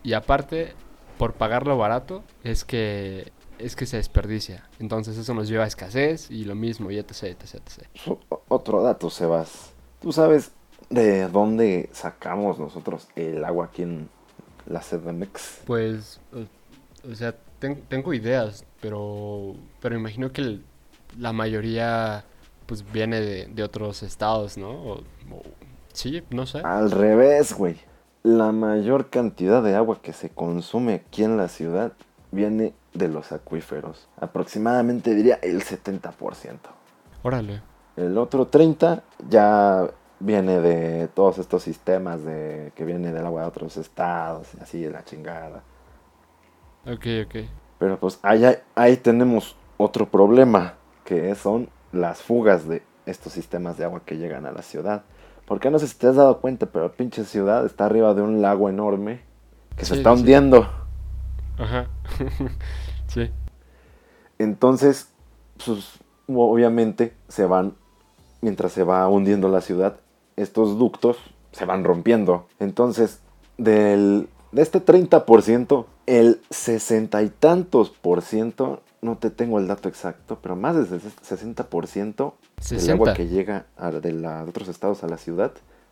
Y 0.03 0.13
aparte, 0.13 0.73
por 1.17 1.33
pagarlo 1.33 1.77
barato, 1.77 2.23
es 2.43 2.65
que 2.65 3.31
es 3.59 3.75
que 3.75 3.85
se 3.85 3.97
desperdicia. 3.97 4.67
Entonces 4.79 5.17
eso 5.17 5.33
nos 5.33 5.47
lleva 5.47 5.65
a 5.65 5.67
escasez 5.67 6.31
y 6.31 6.45
lo 6.45 6.55
mismo, 6.55 6.91
y 6.91 6.97
etc, 6.97 7.23
etc, 7.23 7.55
etc. 7.55 8.17
Otro 8.47 8.81
dato, 8.81 9.09
Sebas. 9.09 9.71
Tú 10.01 10.11
sabes 10.11 10.51
¿De 10.89 11.27
dónde 11.27 11.87
sacamos 11.91 12.57
nosotros 12.57 13.07
el 13.15 13.45
agua 13.45 13.65
aquí 13.65 13.83
en 13.83 14.09
la 14.65 14.79
CDMX? 14.79 15.61
Pues, 15.65 16.19
o 17.09 17.13
sea, 17.13 17.35
tengo 17.89 18.13
ideas, 18.13 18.65
pero, 18.81 19.55
pero 19.81 19.95
imagino 19.95 20.31
que 20.31 20.59
la 21.17 21.31
mayoría 21.31 22.25
pues 22.65 22.91
viene 22.91 23.21
de, 23.21 23.63
otros 23.63 24.01
estados, 24.01 24.57
¿no? 24.57 25.01
sí, 25.93 26.23
no 26.31 26.47
sé. 26.47 26.59
Al 26.59 26.89
revés, 26.91 27.53
güey. 27.53 27.77
La 28.23 28.51
mayor 28.51 29.09
cantidad 29.09 29.61
de 29.63 29.75
agua 29.75 30.01
que 30.01 30.11
se 30.11 30.29
consume 30.29 30.95
aquí 30.95 31.23
en 31.23 31.37
la 31.37 31.47
ciudad 31.49 31.93
viene 32.31 32.73
de 32.93 33.07
los 33.07 33.31
acuíferos. 33.31 34.07
Aproximadamente 34.19 35.13
diría 35.13 35.39
el 35.41 35.63
70%. 35.63 36.57
Órale. 37.23 37.61
El 37.95 38.17
otro 38.17 38.49
30% 38.49 39.01
ya 39.27 39.89
viene 40.19 40.59
de 40.59 41.07
todos 41.09 41.37
estos 41.37 41.63
sistemas 41.63 42.23
de 42.23 42.71
que 42.75 42.85
viene 42.85 43.11
del 43.11 43.25
agua 43.25 43.41
de 43.41 43.47
otros 43.47 43.77
estados 43.77 44.47
y 44.57 44.61
así 44.61 44.81
de 44.81 44.91
la 44.91 45.03
chingada. 45.03 45.63
Ok, 46.85 47.05
ok. 47.25 47.35
Pero 47.77 47.99
pues 47.99 48.19
ahí, 48.21 48.43
ahí 48.75 48.97
tenemos 48.97 49.55
otro 49.77 50.09
problema, 50.09 50.75
que 51.05 51.33
son 51.35 51.69
las 51.91 52.21
fugas 52.21 52.67
de 52.67 52.83
estos 53.05 53.33
sistemas 53.33 53.77
de 53.77 53.85
agua 53.85 54.01
que 54.05 54.17
llegan 54.17 54.45
a 54.45 54.51
la 54.51 54.61
ciudad. 54.61 55.03
Porque 55.45 55.71
no 55.71 55.79
sé 55.79 55.87
si 55.87 55.97
te 55.97 56.07
has 56.07 56.15
dado 56.15 56.39
cuenta, 56.41 56.67
pero 56.67 56.85
la 56.85 56.91
pinche 56.91 57.23
ciudad 57.23 57.65
está 57.65 57.85
arriba 57.85 58.13
de 58.13 58.21
un 58.21 58.41
lago 58.41 58.69
enorme 58.69 59.21
que 59.75 59.85
se 59.85 59.95
está 59.95 60.11
hundiendo. 60.11 60.69
Ajá. 61.59 61.87
sí. 63.07 63.29
Entonces, 64.39 65.09
pues 65.63 65.99
obviamente 66.27 67.13
se 67.27 67.45
van, 67.45 67.75
mientras 68.41 68.71
se 68.71 68.83
va 68.83 69.07
hundiendo 69.07 69.49
la 69.49 69.61
ciudad, 69.61 69.97
estos 70.37 70.79
ductos 70.79 71.17
se 71.51 71.65
van 71.65 71.83
rompiendo. 71.83 72.47
Entonces, 72.59 73.19
del, 73.57 74.29
de 74.51 74.61
este 74.61 74.83
30%, 74.83 75.85
el 76.05 76.41
sesenta 76.49 77.21
y 77.21 77.29
tantos 77.29 77.89
por 77.89 78.21
ciento, 78.21 78.81
no 79.01 79.17
te 79.17 79.29
tengo 79.29 79.59
el 79.59 79.67
dato 79.67 79.89
exacto, 79.89 80.39
pero 80.41 80.55
más 80.55 80.75
del 80.75 81.01
60% 81.01 82.33
del 82.69 82.89
agua 82.91 83.13
que 83.13 83.27
llega 83.27 83.65
de, 84.01 84.13
la, 84.13 84.43
de, 84.43 84.49
otros 84.49 84.67
estados 84.67 85.03
a 85.03 85.07
la 85.07 85.17
ciudad 85.17 85.51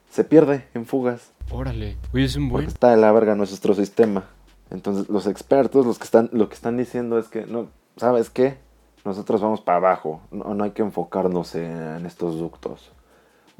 se 0.10 0.24
pierde 0.24 0.66
en 0.74 0.86
fugas. 0.86 1.32
Órale, 1.52 1.98
Oye, 2.14 2.26
es 2.26 2.36
un 2.36 2.50
buen... 2.50 2.64
Porque 2.64 2.74
está 2.74 2.92
de 2.92 2.98
la 2.98 3.12
verga 3.12 3.36
nuestro 3.36 3.74
sistema. 3.74 4.26
Entonces, 4.70 5.10
los 5.10 5.28
expertos, 5.28 5.86
los 5.86 5.98
que 5.98 6.06
están, 6.06 6.30
lo 6.34 6.50
que 6.50 6.56
están 6.56 6.78
diciendo 6.78 7.18
es 7.18 7.28
que, 7.28 7.46
no, 7.46 7.68
¿sabes 7.96 8.30
qué? 8.30 8.58
Nosotros 9.06 9.42
vamos 9.42 9.62
para 9.62 9.78
abajo, 9.78 10.22
no, 10.32 10.54
no 10.54 10.64
hay 10.64 10.72
que 10.72 10.82
enfocarnos 10.82 11.56
en 11.56 12.06
estos 12.06 12.38
ductos 12.38 12.92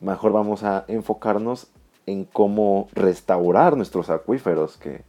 mejor 0.02 0.32
vamos 0.32 0.64
a 0.64 0.86
enfocarnos 0.88 1.68
en 2.06 2.26
cómo 2.26 2.88
restaurar 2.94 3.76
nuestros 3.76 4.10
acuíferos, 4.10 4.78
que, 4.78 5.04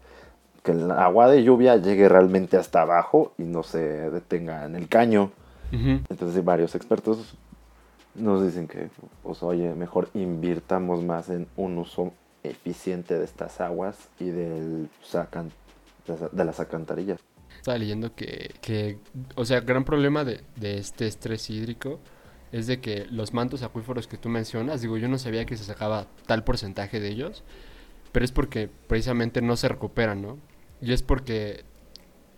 el 0.65 0.91
agua 0.91 1.31
de 1.31 1.43
lluvia 1.43 1.77
llegue 1.77 2.11
realmente 2.11 2.59
hasta 2.59 2.83
abajo 2.83 3.33
y 3.39 3.45
no 3.45 3.63
se 3.63 4.11
detenga 4.11 4.67
en 4.67 4.77
el 4.77 4.87
caño. 4.87 5.31
Entonces 5.73 6.45
varios 6.45 6.75
expertos 6.75 7.39
nos 8.15 8.45
dicen 8.45 8.69
que, 8.69 8.91
pues 9.23 9.43
oye, 9.43 9.75
mejor 9.75 10.11
invirtamos 10.13 11.03
más 11.03 11.31
en 11.31 11.47
un 11.57 11.79
uso 11.79 12.13
eficiente 12.43 13.19
de 13.19 13.25
estas 13.25 13.63
aguas 13.63 14.11
y 14.21 14.27
del 14.27 14.91
sacan, 15.03 15.51
de 16.33 16.45
las 16.45 16.61
alcantarillas. 16.61 17.21
Estaba 17.57 17.79
leyendo 17.79 18.15
que, 18.15 18.55
que, 18.61 18.99
o 19.35 19.45
sea, 19.45 19.61
gran 19.61 19.85
problema 19.85 20.25
de, 20.25 20.43
de 20.57 20.79
este 20.79 21.07
estrés 21.07 21.49
hídrico 21.51 22.01
es 22.53 22.67
de 22.67 22.81
que 22.81 23.07
los 23.11 23.35
mantos 23.35 23.63
acuíferos 23.63 24.07
que 24.07 24.17
tú 24.17 24.29
mencionas, 24.29 24.81
digo, 24.81 24.97
yo 24.97 25.09
no 25.09 25.19
sabía 25.19 25.45
que 25.45 25.57
se 25.57 25.65
sacaba 25.65 26.07
tal 26.27 26.45
porcentaje 26.45 27.01
de 27.01 27.09
ellos, 27.09 27.45
pero 28.13 28.25
es 28.25 28.33
porque 28.33 28.69
precisamente 28.87 29.43
no 29.43 29.57
se 29.57 29.69
recuperan, 29.69 30.23
¿no? 30.23 30.39
Y 30.81 30.93
es 30.93 31.03
porque 31.03 31.65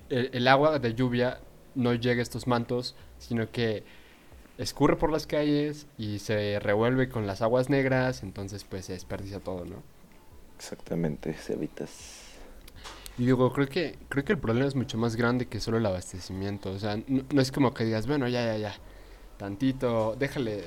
el, 0.08 0.48
agua 0.48 0.78
de 0.78 0.94
lluvia 0.94 1.40
no 1.74 1.94
llega 1.94 2.20
a 2.20 2.22
estos 2.22 2.46
mantos, 2.46 2.96
sino 3.18 3.50
que 3.50 3.84
escurre 4.58 4.96
por 4.96 5.12
las 5.12 5.26
calles 5.26 5.86
y 5.96 6.18
se 6.18 6.58
revuelve 6.58 7.08
con 7.08 7.26
las 7.26 7.42
aguas 7.42 7.70
negras, 7.70 8.22
entonces 8.22 8.64
pues 8.64 8.86
se 8.86 8.94
desperdicia 8.94 9.40
todo, 9.40 9.64
¿no? 9.64 9.82
Exactamente, 10.56 11.34
se 11.34 11.54
evitas. 11.54 12.29
Y 13.20 13.26
digo, 13.26 13.52
creo 13.52 13.68
que, 13.68 13.98
creo 14.08 14.24
que 14.24 14.32
el 14.32 14.38
problema 14.38 14.66
es 14.66 14.74
mucho 14.74 14.96
más 14.96 15.14
grande 15.14 15.44
que 15.46 15.60
solo 15.60 15.76
el 15.76 15.84
abastecimiento. 15.84 16.70
O 16.70 16.78
sea, 16.78 16.98
no 17.06 17.42
es 17.42 17.52
como 17.52 17.74
que 17.74 17.84
digas, 17.84 18.06
bueno, 18.06 18.26
ya, 18.28 18.46
ya, 18.46 18.56
ya 18.56 18.74
tantito, 19.36 20.16
déjale, 20.18 20.64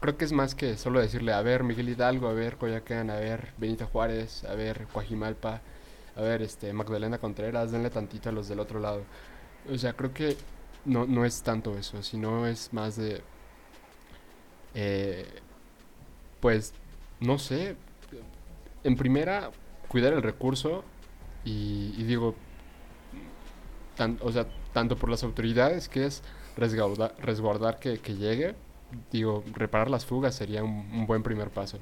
creo 0.00 0.18
que 0.18 0.26
es 0.26 0.32
más 0.32 0.54
que 0.54 0.76
solo 0.76 1.00
decirle, 1.00 1.32
a 1.32 1.40
ver, 1.40 1.64
Miguel 1.64 1.88
Hidalgo, 1.88 2.28
a 2.28 2.34
ver, 2.34 2.58
Coyacán, 2.58 3.08
a 3.08 3.16
ver, 3.16 3.54
Benito 3.56 3.86
Juárez, 3.86 4.44
a 4.44 4.54
ver, 4.54 4.86
Coajimalpa, 4.92 5.62
a 6.16 6.20
ver, 6.20 6.42
este, 6.42 6.70
Magdalena 6.74 7.16
Contreras, 7.16 7.72
denle 7.72 7.88
tantito 7.88 8.28
a 8.28 8.32
los 8.32 8.48
del 8.48 8.60
otro 8.60 8.78
lado. 8.78 9.02
O 9.72 9.78
sea, 9.78 9.94
creo 9.94 10.12
que 10.12 10.36
no, 10.84 11.06
no 11.06 11.24
es 11.24 11.42
tanto 11.42 11.78
eso, 11.78 12.02
sino 12.02 12.46
es 12.46 12.74
más 12.74 12.96
de, 12.96 13.22
eh, 14.74 15.24
pues, 16.40 16.74
no 17.20 17.38
sé, 17.38 17.74
en 18.84 18.96
primera, 18.96 19.50
cuidar 19.88 20.12
el 20.12 20.22
recurso 20.22 20.84
y, 21.44 22.02
digo, 22.04 22.34
o 24.20 24.32
sea, 24.32 24.46
tanto 24.72 24.96
por 24.96 25.10
las 25.10 25.22
autoridades 25.22 25.88
que 25.88 26.06
es 26.06 26.22
resguardar, 26.56 27.14
resguardar 27.20 27.78
que, 27.78 27.98
que 27.98 28.14
llegue, 28.14 28.54
digo, 29.10 29.44
reparar 29.54 29.90
las 29.90 30.04
fugas 30.04 30.34
sería 30.34 30.62
un, 30.62 31.06
buen 31.06 31.22
primer 31.22 31.50
paso. 31.50 31.78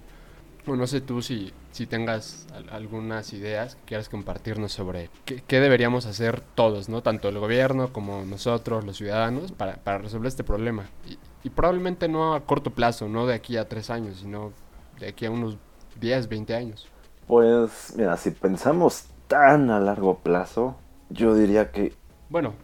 O 0.67 0.77
no 0.77 0.87
sé 0.87 1.01
tú 1.01 1.23
si, 1.23 1.53
si 1.73 1.87
tengas 1.87 2.47
algunas 2.71 3.33
ideas 3.33 3.77
que 3.77 3.81
quieras 3.87 4.09
compartirnos 4.09 4.73
sobre 4.73 5.09
qué, 5.25 5.61
deberíamos 5.61 6.05
hacer 6.05 6.43
todos, 6.55 6.89
¿no? 6.89 7.03
Tanto 7.03 7.31
el 7.31 7.39
gobierno 7.39 7.93
como 7.93 8.25
nosotros, 8.25 8.85
los 8.85 8.99
ciudadanos, 8.99 9.53
para, 9.53 9.77
para 9.77 9.99
resolver 9.99 10.29
este 10.29 10.45
problema. 10.45 10.85
Y, 11.09 11.19
y, 11.45 11.51
probablemente 11.51 12.09
no 12.09 12.35
a 12.35 12.41
corto 12.41 12.71
plazo, 12.71 13.09
no 13.09 13.27
de 13.27 13.35
aquí 13.35 13.57
a 13.57 13.69
tres 13.69 13.89
años, 13.89 14.19
sino 14.19 14.53
de 14.99 15.09
aquí 15.09 15.25
a 15.25 15.31
unos 15.31 15.57
10, 15.99 16.29
20 16.29 16.55
años. 16.55 16.87
Pues, 17.27 17.95
mira, 17.97 18.17
si 18.19 18.31
pensamos 18.31 19.07
tan 19.31 19.71
a 19.71 19.79
largo 19.79 20.19
plazo, 20.19 20.75
yo 21.09 21.37
diría 21.37 21.71
que... 21.71 21.95
Bueno, 22.31 22.55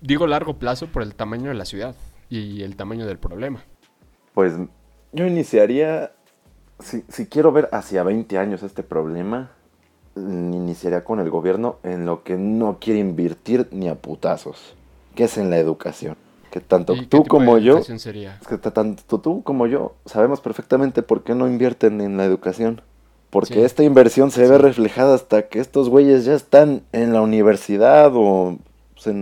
digo 0.00 0.26
largo 0.26 0.58
plazo 0.58 0.88
por 0.88 1.02
el 1.02 1.14
tamaño 1.14 1.50
de 1.50 1.54
la 1.54 1.64
ciudad 1.64 1.94
y 2.28 2.62
el 2.62 2.74
tamaño 2.74 3.06
del 3.06 3.18
problema. 3.18 3.62
Pues 4.34 4.54
yo 5.12 5.24
iniciaría, 5.24 6.10
si, 6.80 7.04
si 7.08 7.26
quiero 7.26 7.52
ver 7.52 7.68
hacia 7.70 8.02
20 8.02 8.38
años 8.38 8.64
este 8.64 8.82
problema, 8.82 9.52
iniciaría 10.16 11.04
con 11.04 11.20
el 11.20 11.30
gobierno 11.30 11.78
en 11.84 12.06
lo 12.06 12.24
que 12.24 12.36
no 12.36 12.78
quiere 12.80 12.98
invertir 12.98 13.68
ni 13.70 13.88
a 13.88 13.94
putazos, 13.94 14.74
que 15.14 15.24
es 15.24 15.38
en 15.38 15.48
la 15.48 15.58
educación. 15.58 16.16
Que 16.50 16.60
tanto 16.60 16.94
tú 17.08 17.24
como 17.24 17.58
yo, 17.58 17.84
sería? 17.84 18.40
que 18.48 18.58
tanto 18.58 19.20
tú 19.20 19.44
como 19.44 19.68
yo 19.68 19.94
sabemos 20.06 20.40
perfectamente 20.40 21.02
por 21.02 21.22
qué 21.22 21.36
no 21.36 21.46
invierten 21.46 22.00
en 22.00 22.16
la 22.16 22.24
educación. 22.24 22.80
Porque 23.30 23.64
esta 23.64 23.82
inversión 23.82 24.30
se 24.30 24.48
ve 24.48 24.56
reflejada 24.56 25.14
hasta 25.14 25.48
que 25.48 25.58
estos 25.58 25.90
güeyes 25.90 26.24
ya 26.24 26.34
están 26.34 26.82
en 26.92 27.12
la 27.12 27.20
universidad 27.20 28.12
o 28.14 28.58
pues, 28.94 29.14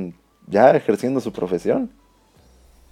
ya 0.47 0.71
ejerciendo 0.71 1.21
su 1.21 1.33
profesión. 1.33 1.91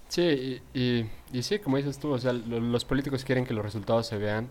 Sí, 0.09 0.61
y, 0.75 1.06
y, 1.33 1.42
sí, 1.42 1.59
como 1.61 1.76
dices 1.76 1.99
tú, 1.99 2.11
o 2.11 2.18
sea, 2.18 2.33
los 2.33 2.85
políticos 2.85 3.25
quieren 3.25 3.44
que 3.44 3.54
los 3.54 3.64
resultados 3.64 4.06
se 4.06 4.18
vean 4.18 4.49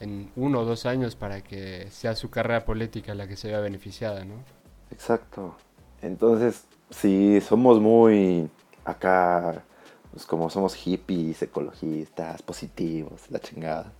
en, 0.00 0.30
uno 0.36 0.60
o 0.60 0.64
dos 0.64 0.86
años 0.86 1.16
para 1.16 1.42
que 1.42 1.88
sea 1.90 2.14
su 2.14 2.30
carrera 2.30 2.64
política 2.64 3.14
la 3.14 3.26
que 3.26 3.36
se 3.36 3.48
vea 3.48 3.60
beneficiada, 3.60 4.24
¿no? 4.24 4.34
Exacto. 4.90 5.56
Entonces, 6.02 6.64
si 6.90 7.40
somos 7.40 7.80
muy 7.80 8.48
acá, 8.84 9.62
pues 10.12 10.24
como 10.24 10.48
somos 10.50 10.74
hippies, 10.74 11.42
ecologistas, 11.42 12.42
positivos, 12.42 13.22
la 13.30 13.40
chingada. 13.40 13.92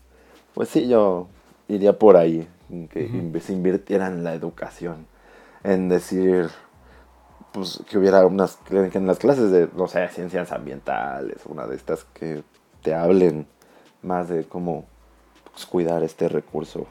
Pues 0.55 0.69
sí, 0.69 0.89
yo 0.89 1.29
iría 1.69 1.99
por 1.99 2.17
ahí, 2.17 2.49
que 2.91 3.41
se 3.41 3.53
invirtiera 3.53 4.09
en 4.09 4.25
la 4.25 4.35
educación, 4.35 5.07
en 5.63 5.89
decir, 5.89 6.51
pues 7.53 7.83
que 7.89 7.99
hubiera 7.99 8.27
unas 8.27 8.57
que 8.57 8.91
en 8.99 9.07
las 9.07 9.19
clases 9.19 9.51
de 9.51 9.69
no 9.77 9.87
sé 9.89 10.07
ciencias 10.09 10.53
ambientales 10.53 11.39
una 11.47 11.67
de 11.67 11.77
estas 11.77 12.05
que 12.05 12.43
te 12.83 12.95
hablen 12.95 13.47
más 14.03 14.29
de 14.29 14.45
cómo 14.45 14.87
pues, 15.53 15.67
cuidar 15.67 16.03
este 16.03 16.29
recurso. 16.29 16.87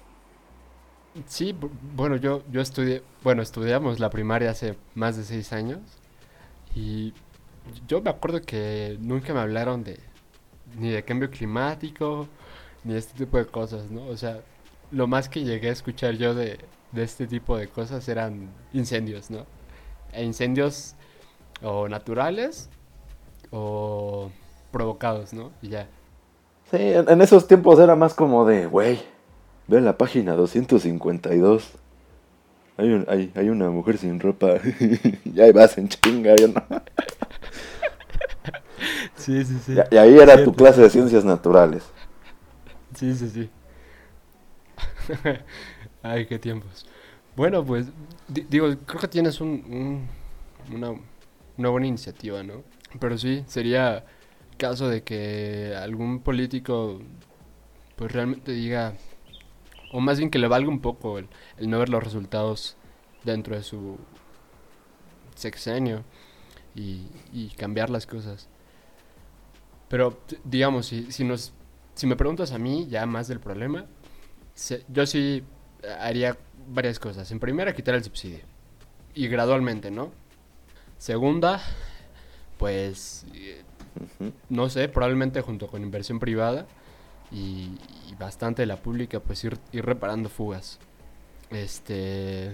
Sí 1.25 1.55
bueno 1.95 2.15
yo 2.15 2.43
yo 2.51 2.61
estudié 2.61 3.03
bueno 3.23 3.41
estudiamos 3.41 3.99
la 3.99 4.09
primaria 4.09 4.51
hace 4.51 4.75
más 4.95 5.17
de 5.17 5.23
seis 5.23 5.53
años 5.53 5.79
y 6.75 7.13
yo 7.87 8.01
me 8.01 8.09
acuerdo 8.09 8.41
que 8.41 8.97
nunca 8.99 9.33
me 9.33 9.39
hablaron 9.39 9.83
de 9.83 9.99
ni 10.77 10.89
de 10.89 11.03
cambio 11.03 11.29
climático 11.29 12.27
ni 12.83 12.93
de 12.93 12.99
este 12.99 13.17
tipo 13.17 13.37
de 13.37 13.45
cosas 13.45 13.89
no 13.89 14.05
o 14.07 14.17
sea 14.17 14.41
lo 14.91 15.07
más 15.07 15.29
que 15.29 15.43
llegué 15.43 15.69
a 15.69 15.73
escuchar 15.73 16.15
yo 16.15 16.33
de, 16.33 16.59
de 16.91 17.03
este 17.03 17.27
tipo 17.27 17.57
de 17.57 17.67
cosas 17.67 18.07
eran 18.07 18.49
incendios 18.73 19.29
no 19.29 19.45
e 20.13 20.23
incendios 20.23 20.95
o 21.61 21.87
naturales 21.87 22.69
o 23.51 24.31
provocados, 24.71 25.33
¿no? 25.33 25.51
Y 25.61 25.69
ya. 25.69 25.87
Sí, 26.71 26.77
en, 26.79 27.21
esos 27.21 27.47
tiempos 27.47 27.79
era 27.79 27.95
más 27.95 28.13
como 28.13 28.45
de, 28.45 28.65
güey, 28.65 28.99
ve 29.67 29.81
la 29.81 29.97
página 29.97 30.33
252. 30.33 31.71
Hay, 32.77 33.05
hay, 33.07 33.31
hay 33.35 33.49
una 33.49 33.69
mujer 33.69 33.97
sin 33.97 34.19
ropa. 34.19 34.55
y 35.23 35.39
ahí 35.39 35.51
vas 35.51 35.77
en 35.77 35.87
chinga, 35.87 36.35
yo 36.35 36.49
no. 36.49 36.61
sí, 39.15 39.43
sí, 39.45 39.57
sí. 39.65 39.75
Y, 39.91 39.97
ahí 39.97 40.17
era 40.17 40.43
tu 40.43 40.53
clase 40.53 40.81
de 40.81 40.89
ciencias 40.89 41.23
naturales. 41.23 41.83
Sí, 42.95 43.13
sí, 43.15 43.29
sí. 43.29 43.49
Ay, 46.03 46.25
qué 46.25 46.39
tiempos. 46.39 46.85
Bueno, 47.35 47.63
pues 47.63 47.87
digo, 48.27 48.67
creo 48.85 49.01
que 49.01 49.07
tienes 49.07 49.41
un, 49.41 50.07
una, 50.73 50.93
una, 51.57 51.69
buena 51.69 51.87
iniciativa, 51.87 52.43
¿no? 52.43 52.63
Pero 52.99 53.17
sí, 53.17 53.43
sería 53.47 54.05
caso 54.57 54.89
de 54.89 55.03
que 55.03 55.75
algún 55.79 56.21
político 56.21 56.99
pues 57.95 58.11
realmente 58.11 58.51
diga, 58.51 58.95
o 59.91 59.99
más 59.99 60.17
bien 60.17 60.29
que 60.29 60.39
le 60.39 60.47
valga 60.47 60.69
un 60.69 60.79
poco 60.81 61.19
el, 61.19 61.27
no 61.61 61.79
ver 61.79 61.89
los 61.89 62.03
resultados 62.03 62.77
dentro 63.23 63.55
de 63.55 63.63
su 63.63 63.97
sexenio 65.35 66.03
y, 66.75 67.49
cambiar 67.57 67.89
las 67.89 68.05
cosas. 68.05 68.49
Pero 69.89 70.19
digamos, 70.43 70.87
si, 70.87 71.11
si, 71.11 71.23
nos, 71.23 71.53
si 71.95 72.07
me 72.07 72.15
preguntas 72.15 72.51
a 72.51 72.59
mí 72.59 72.87
ya 72.89 73.05
más 73.05 73.27
del 73.27 73.39
problema, 73.39 73.85
yo 74.89 75.05
sí 75.05 75.43
haría 75.99 76.37
varias 76.67 76.99
cosas. 76.99 77.31
En 77.31 77.39
primera, 77.39 77.73
quitar 77.73 77.95
el 77.95 78.03
subsidio. 78.03 78.39
Y 79.13 79.27
gradualmente, 79.27 79.91
¿no? 79.91 80.11
Segunda, 80.97 81.61
pues, 82.57 83.25
no 84.49 84.69
sé, 84.69 84.89
probablemente 84.89 85.41
junto 85.41 85.67
con 85.67 85.83
inversión 85.83 86.19
privada 86.19 86.65
y, 87.31 87.77
bastante 88.19 88.63
de 88.63 88.65
la 88.65 88.77
pública, 88.77 89.19
pues 89.19 89.43
ir, 89.43 89.57
ir 89.71 89.85
reparando 89.85 90.29
fugas. 90.29 90.79
Este, 91.51 92.51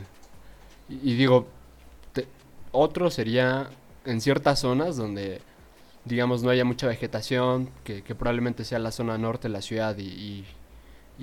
y, 0.89 1.15
digo, 1.15 1.47
otro 2.71 3.09
sería 3.09 3.69
en 4.05 4.19
ciertas 4.19 4.59
zonas 4.59 4.97
donde, 4.97 5.41
digamos, 6.05 6.43
no 6.43 6.49
haya 6.49 6.65
mucha 6.65 6.87
vegetación, 6.87 7.69
que, 7.83 8.01
probablemente 8.03 8.65
sea 8.65 8.79
la 8.79 8.91
zona 8.91 9.17
norte 9.17 9.47
de 9.47 9.53
la 9.53 9.61
ciudad 9.61 9.97
y, 9.97 10.07
y 10.07 10.45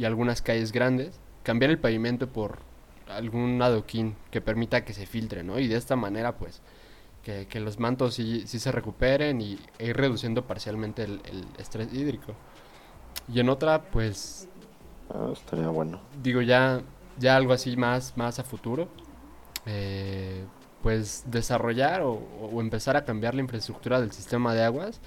algunas 0.04 0.42
calles 0.42 0.72
grandes, 0.72 1.20
cambiar 1.42 1.70
el 1.70 1.78
pavimento 1.78 2.28
por 2.28 2.58
algún 3.08 3.60
adoquín 3.60 4.16
que 4.30 4.40
permita 4.40 4.84
que 4.84 4.92
se 4.92 5.06
filtre, 5.06 5.42
¿no? 5.42 5.58
Y 5.58 5.68
de 5.68 5.76
esta 5.76 5.96
manera, 5.96 6.36
pues, 6.36 6.62
que, 7.22 7.60
los 7.60 7.78
mantos 7.78 8.14
sí, 8.14 8.46
se 8.46 8.72
recuperen 8.72 9.40
y 9.40 9.58
e 9.78 9.88
ir 9.88 9.96
reduciendo 9.96 10.46
parcialmente 10.46 11.04
el, 11.04 11.20
estrés 11.58 11.92
hídrico. 11.92 12.34
Y 13.32 13.40
en 13.40 13.48
otra, 13.48 13.82
pues... 13.90 14.48
Ah, 15.10 15.30
estaría 15.32 15.68
bueno. 15.68 16.00
Digo, 16.22 16.40
ya, 16.40 16.82
ya 17.18 17.36
algo 17.36 17.52
así 17.52 17.76
más, 17.76 18.16
más 18.16 18.38
a 18.38 18.44
futuro. 18.44 18.88
Eh, 19.66 20.44
pues 20.82 21.24
desarrollar 21.26 22.00
o, 22.02 22.60
empezar 22.60 22.96
a 22.96 23.04
cambiar 23.04 23.34
la 23.34 23.42
infraestructura 23.42 24.00
del 24.00 24.12
sistema 24.12 24.54
de 24.54 24.64
aguas 24.64 25.00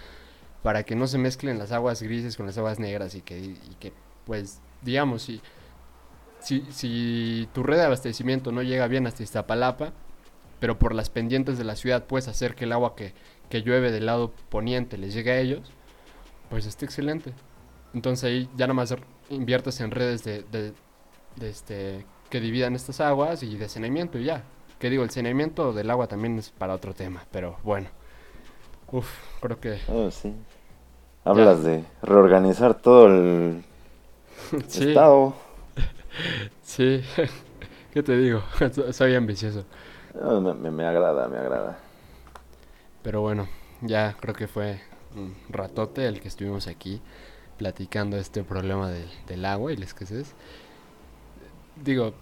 para 0.62 0.84
que 0.84 0.96
no 0.96 1.08
se 1.08 1.17
mezclen 1.17 1.58
las 1.58 1.72
aguas 1.72 2.02
grises 2.04 2.38
con 2.38 2.46
las 2.46 2.58
aguas 2.58 2.80
negras 2.80 3.15
y 3.15 3.22
que, 3.22 3.39
y 3.39 3.76
que 3.80 3.91
pues, 4.26 4.62
digamos, 4.84 5.24
si 5.24 5.41
si, 6.43 6.65
si 6.72 7.48
tu 7.54 7.63
red 7.63 7.78
de 7.78 7.86
abastecimiento 7.86 8.52
no 8.52 8.62
llega 8.62 8.88
bien 8.88 9.08
hasta 9.08 9.24
Iztapalapa, 9.24 9.93
pero 10.60 10.78
por 10.78 10.93
las 10.93 11.10
pendientes 11.10 11.58
de 11.58 11.63
la 11.63 11.76
ciudad 11.76 12.06
puedes 12.06 12.28
hacer 12.28 12.56
que 12.56 12.65
el 12.65 12.74
agua 12.74 12.96
que, 12.96 13.13
llueve 13.50 13.91
del 13.91 14.08
lado 14.08 14.32
poniente 14.50 14.98
les 14.98 15.13
llegue 15.13 15.32
a 15.32 15.39
ellos, 15.39 15.72
pues 16.50 16.65
está 16.65 16.86
excelente. 16.86 17.32
Entonces 17.93 18.24
ahí 18.24 18.50
ya 18.58 18.65
nada 18.65 18.74
más 18.74 18.96
inviertes 19.30 19.80
en 19.80 19.91
redes 19.91 20.24
de, 20.24 20.43
de, 20.52 20.74
este, 21.48 22.04
que 22.32 22.39
dividan 22.39 22.76
estas 22.76 23.00
aguas 23.00 23.43
y 23.43 23.56
de 23.56 23.69
saneamiento 23.69 24.17
y 24.17 24.26
ya. 24.26 24.43
Que 24.80 24.89
digo, 24.89 25.04
el 25.04 25.12
saneamiento 25.12 25.72
del 25.72 25.91
agua 25.91 26.08
también 26.08 26.39
es 26.39 26.50
para 26.50 26.74
otro 26.74 26.96
tema, 26.96 27.26
pero 27.32 27.58
bueno. 27.63 27.89
Uf, 28.91 29.08
creo 29.39 29.60
que... 29.60 29.80
Oh, 29.88 30.10
sí. 30.10 30.34
Hablas 31.24 31.63
de 31.63 31.84
reorganizar 32.02 32.74
todo 32.74 33.06
el 33.06 33.63
estado. 34.68 35.36
Sí, 36.62 37.02
¿qué 37.94 38.04
te 38.04 38.16
digo? 38.16 38.44
Soy 38.92 39.16
ambicioso. 39.16 39.66
me, 40.14 40.86
agrada, 40.86 41.28
me 41.28 41.38
agrada. 41.38 41.80
Pero 43.02 43.22
bueno, 43.22 43.50
ya 43.82 44.16
creo 44.20 44.36
que 44.36 44.48
fue 44.48 44.80
un 45.16 45.36
ratote 45.50 46.08
el 46.08 46.22
que 46.22 46.28
estuvimos 46.28 46.68
aquí 46.68 47.02
platicando 47.58 48.16
este 48.18 48.44
problema 48.44 48.92
del, 48.92 49.10
del 49.26 49.44
agua 49.46 49.74
y 49.74 49.78
la 49.78 49.86
escasez. 49.86 50.36
Digo, 51.84 52.14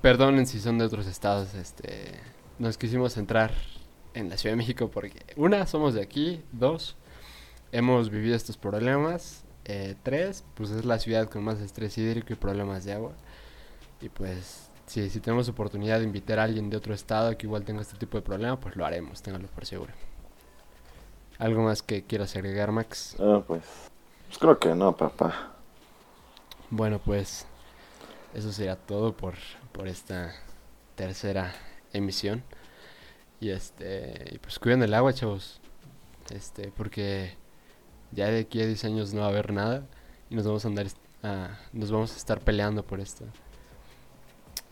perdonen 0.00 0.46
si 0.46 0.58
son 0.58 0.78
de 0.78 0.86
otros 0.86 1.06
estados, 1.06 1.54
este, 1.54 2.12
nos 2.58 2.78
quisimos 2.78 3.12
centrar 3.12 3.52
en 4.14 4.28
la 4.28 4.36
Ciudad 4.36 4.52
de 4.52 4.58
México 4.58 4.90
porque 4.90 5.20
una, 5.36 5.66
somos 5.66 5.94
de 5.94 6.02
aquí, 6.02 6.42
dos, 6.52 6.96
hemos 7.72 8.10
vivido 8.10 8.36
estos 8.36 8.56
problemas, 8.56 9.43
eh, 9.64 9.94
tres, 10.02 10.44
pues 10.54 10.70
es 10.70 10.84
la 10.84 10.98
ciudad 10.98 11.28
con 11.28 11.44
más 11.44 11.60
estrés 11.60 11.96
hídrico 11.98 12.32
y 12.32 12.36
problemas 12.36 12.84
de 12.84 12.92
agua. 12.92 13.12
Y 14.00 14.08
pues, 14.08 14.68
si, 14.86 15.08
si 15.08 15.20
tenemos 15.20 15.48
oportunidad 15.48 15.98
de 15.98 16.04
invitar 16.04 16.38
a 16.38 16.44
alguien 16.44 16.70
de 16.70 16.76
otro 16.76 16.94
estado 16.94 17.36
que 17.36 17.46
igual 17.46 17.64
tenga 17.64 17.80
este 17.82 17.96
tipo 17.96 18.16
de 18.18 18.22
problema, 18.22 18.58
pues 18.60 18.76
lo 18.76 18.84
haremos, 18.84 19.22
ténganlo 19.22 19.48
por 19.48 19.64
seguro. 19.64 19.92
¿Algo 21.38 21.62
más 21.62 21.82
que 21.82 22.04
quieras 22.04 22.36
agregar, 22.36 22.70
Max? 22.70 23.16
Ah, 23.18 23.42
pues, 23.46 23.62
pues 24.26 24.38
creo 24.38 24.58
que 24.58 24.74
no, 24.74 24.96
papá. 24.96 25.52
Bueno, 26.70 26.98
pues 26.98 27.46
eso 28.34 28.52
sería 28.52 28.76
todo 28.76 29.16
por, 29.16 29.34
por 29.72 29.88
esta 29.88 30.32
tercera 30.94 31.52
emisión. 31.92 32.42
Y 33.40 33.50
este, 33.50 34.30
y 34.32 34.38
pues 34.38 34.58
cuiden 34.58 34.82
el 34.82 34.94
agua, 34.94 35.12
chavos. 35.12 35.60
Este, 36.30 36.72
porque 36.76 37.36
ya 38.14 38.26
de 38.28 38.40
aquí 38.40 38.60
a 38.62 38.66
10 38.66 38.84
años 38.84 39.12
no 39.14 39.20
va 39.20 39.26
a 39.26 39.30
haber 39.30 39.52
nada 39.52 39.86
y 40.30 40.34
nos 40.34 40.46
vamos 40.46 40.64
a 40.64 40.68
andar 40.68 40.86
a- 41.22 41.58
nos 41.72 41.90
vamos 41.90 42.12
a 42.12 42.16
estar 42.16 42.40
peleando 42.40 42.82
por 42.84 43.00
esto. 43.00 43.24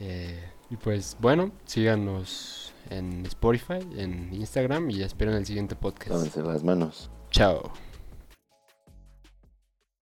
Eh, 0.00 0.42
y 0.70 0.76
pues 0.76 1.16
bueno, 1.20 1.52
síganos 1.64 2.72
en 2.90 3.24
Spotify, 3.26 3.78
en 3.96 4.32
Instagram 4.34 4.90
y 4.90 5.02
esperen 5.02 5.34
el 5.34 5.46
siguiente 5.46 5.76
podcast. 5.76 6.10
Lávense 6.10 6.42
las 6.42 6.64
manos. 6.64 7.10
Chao. 7.30 7.72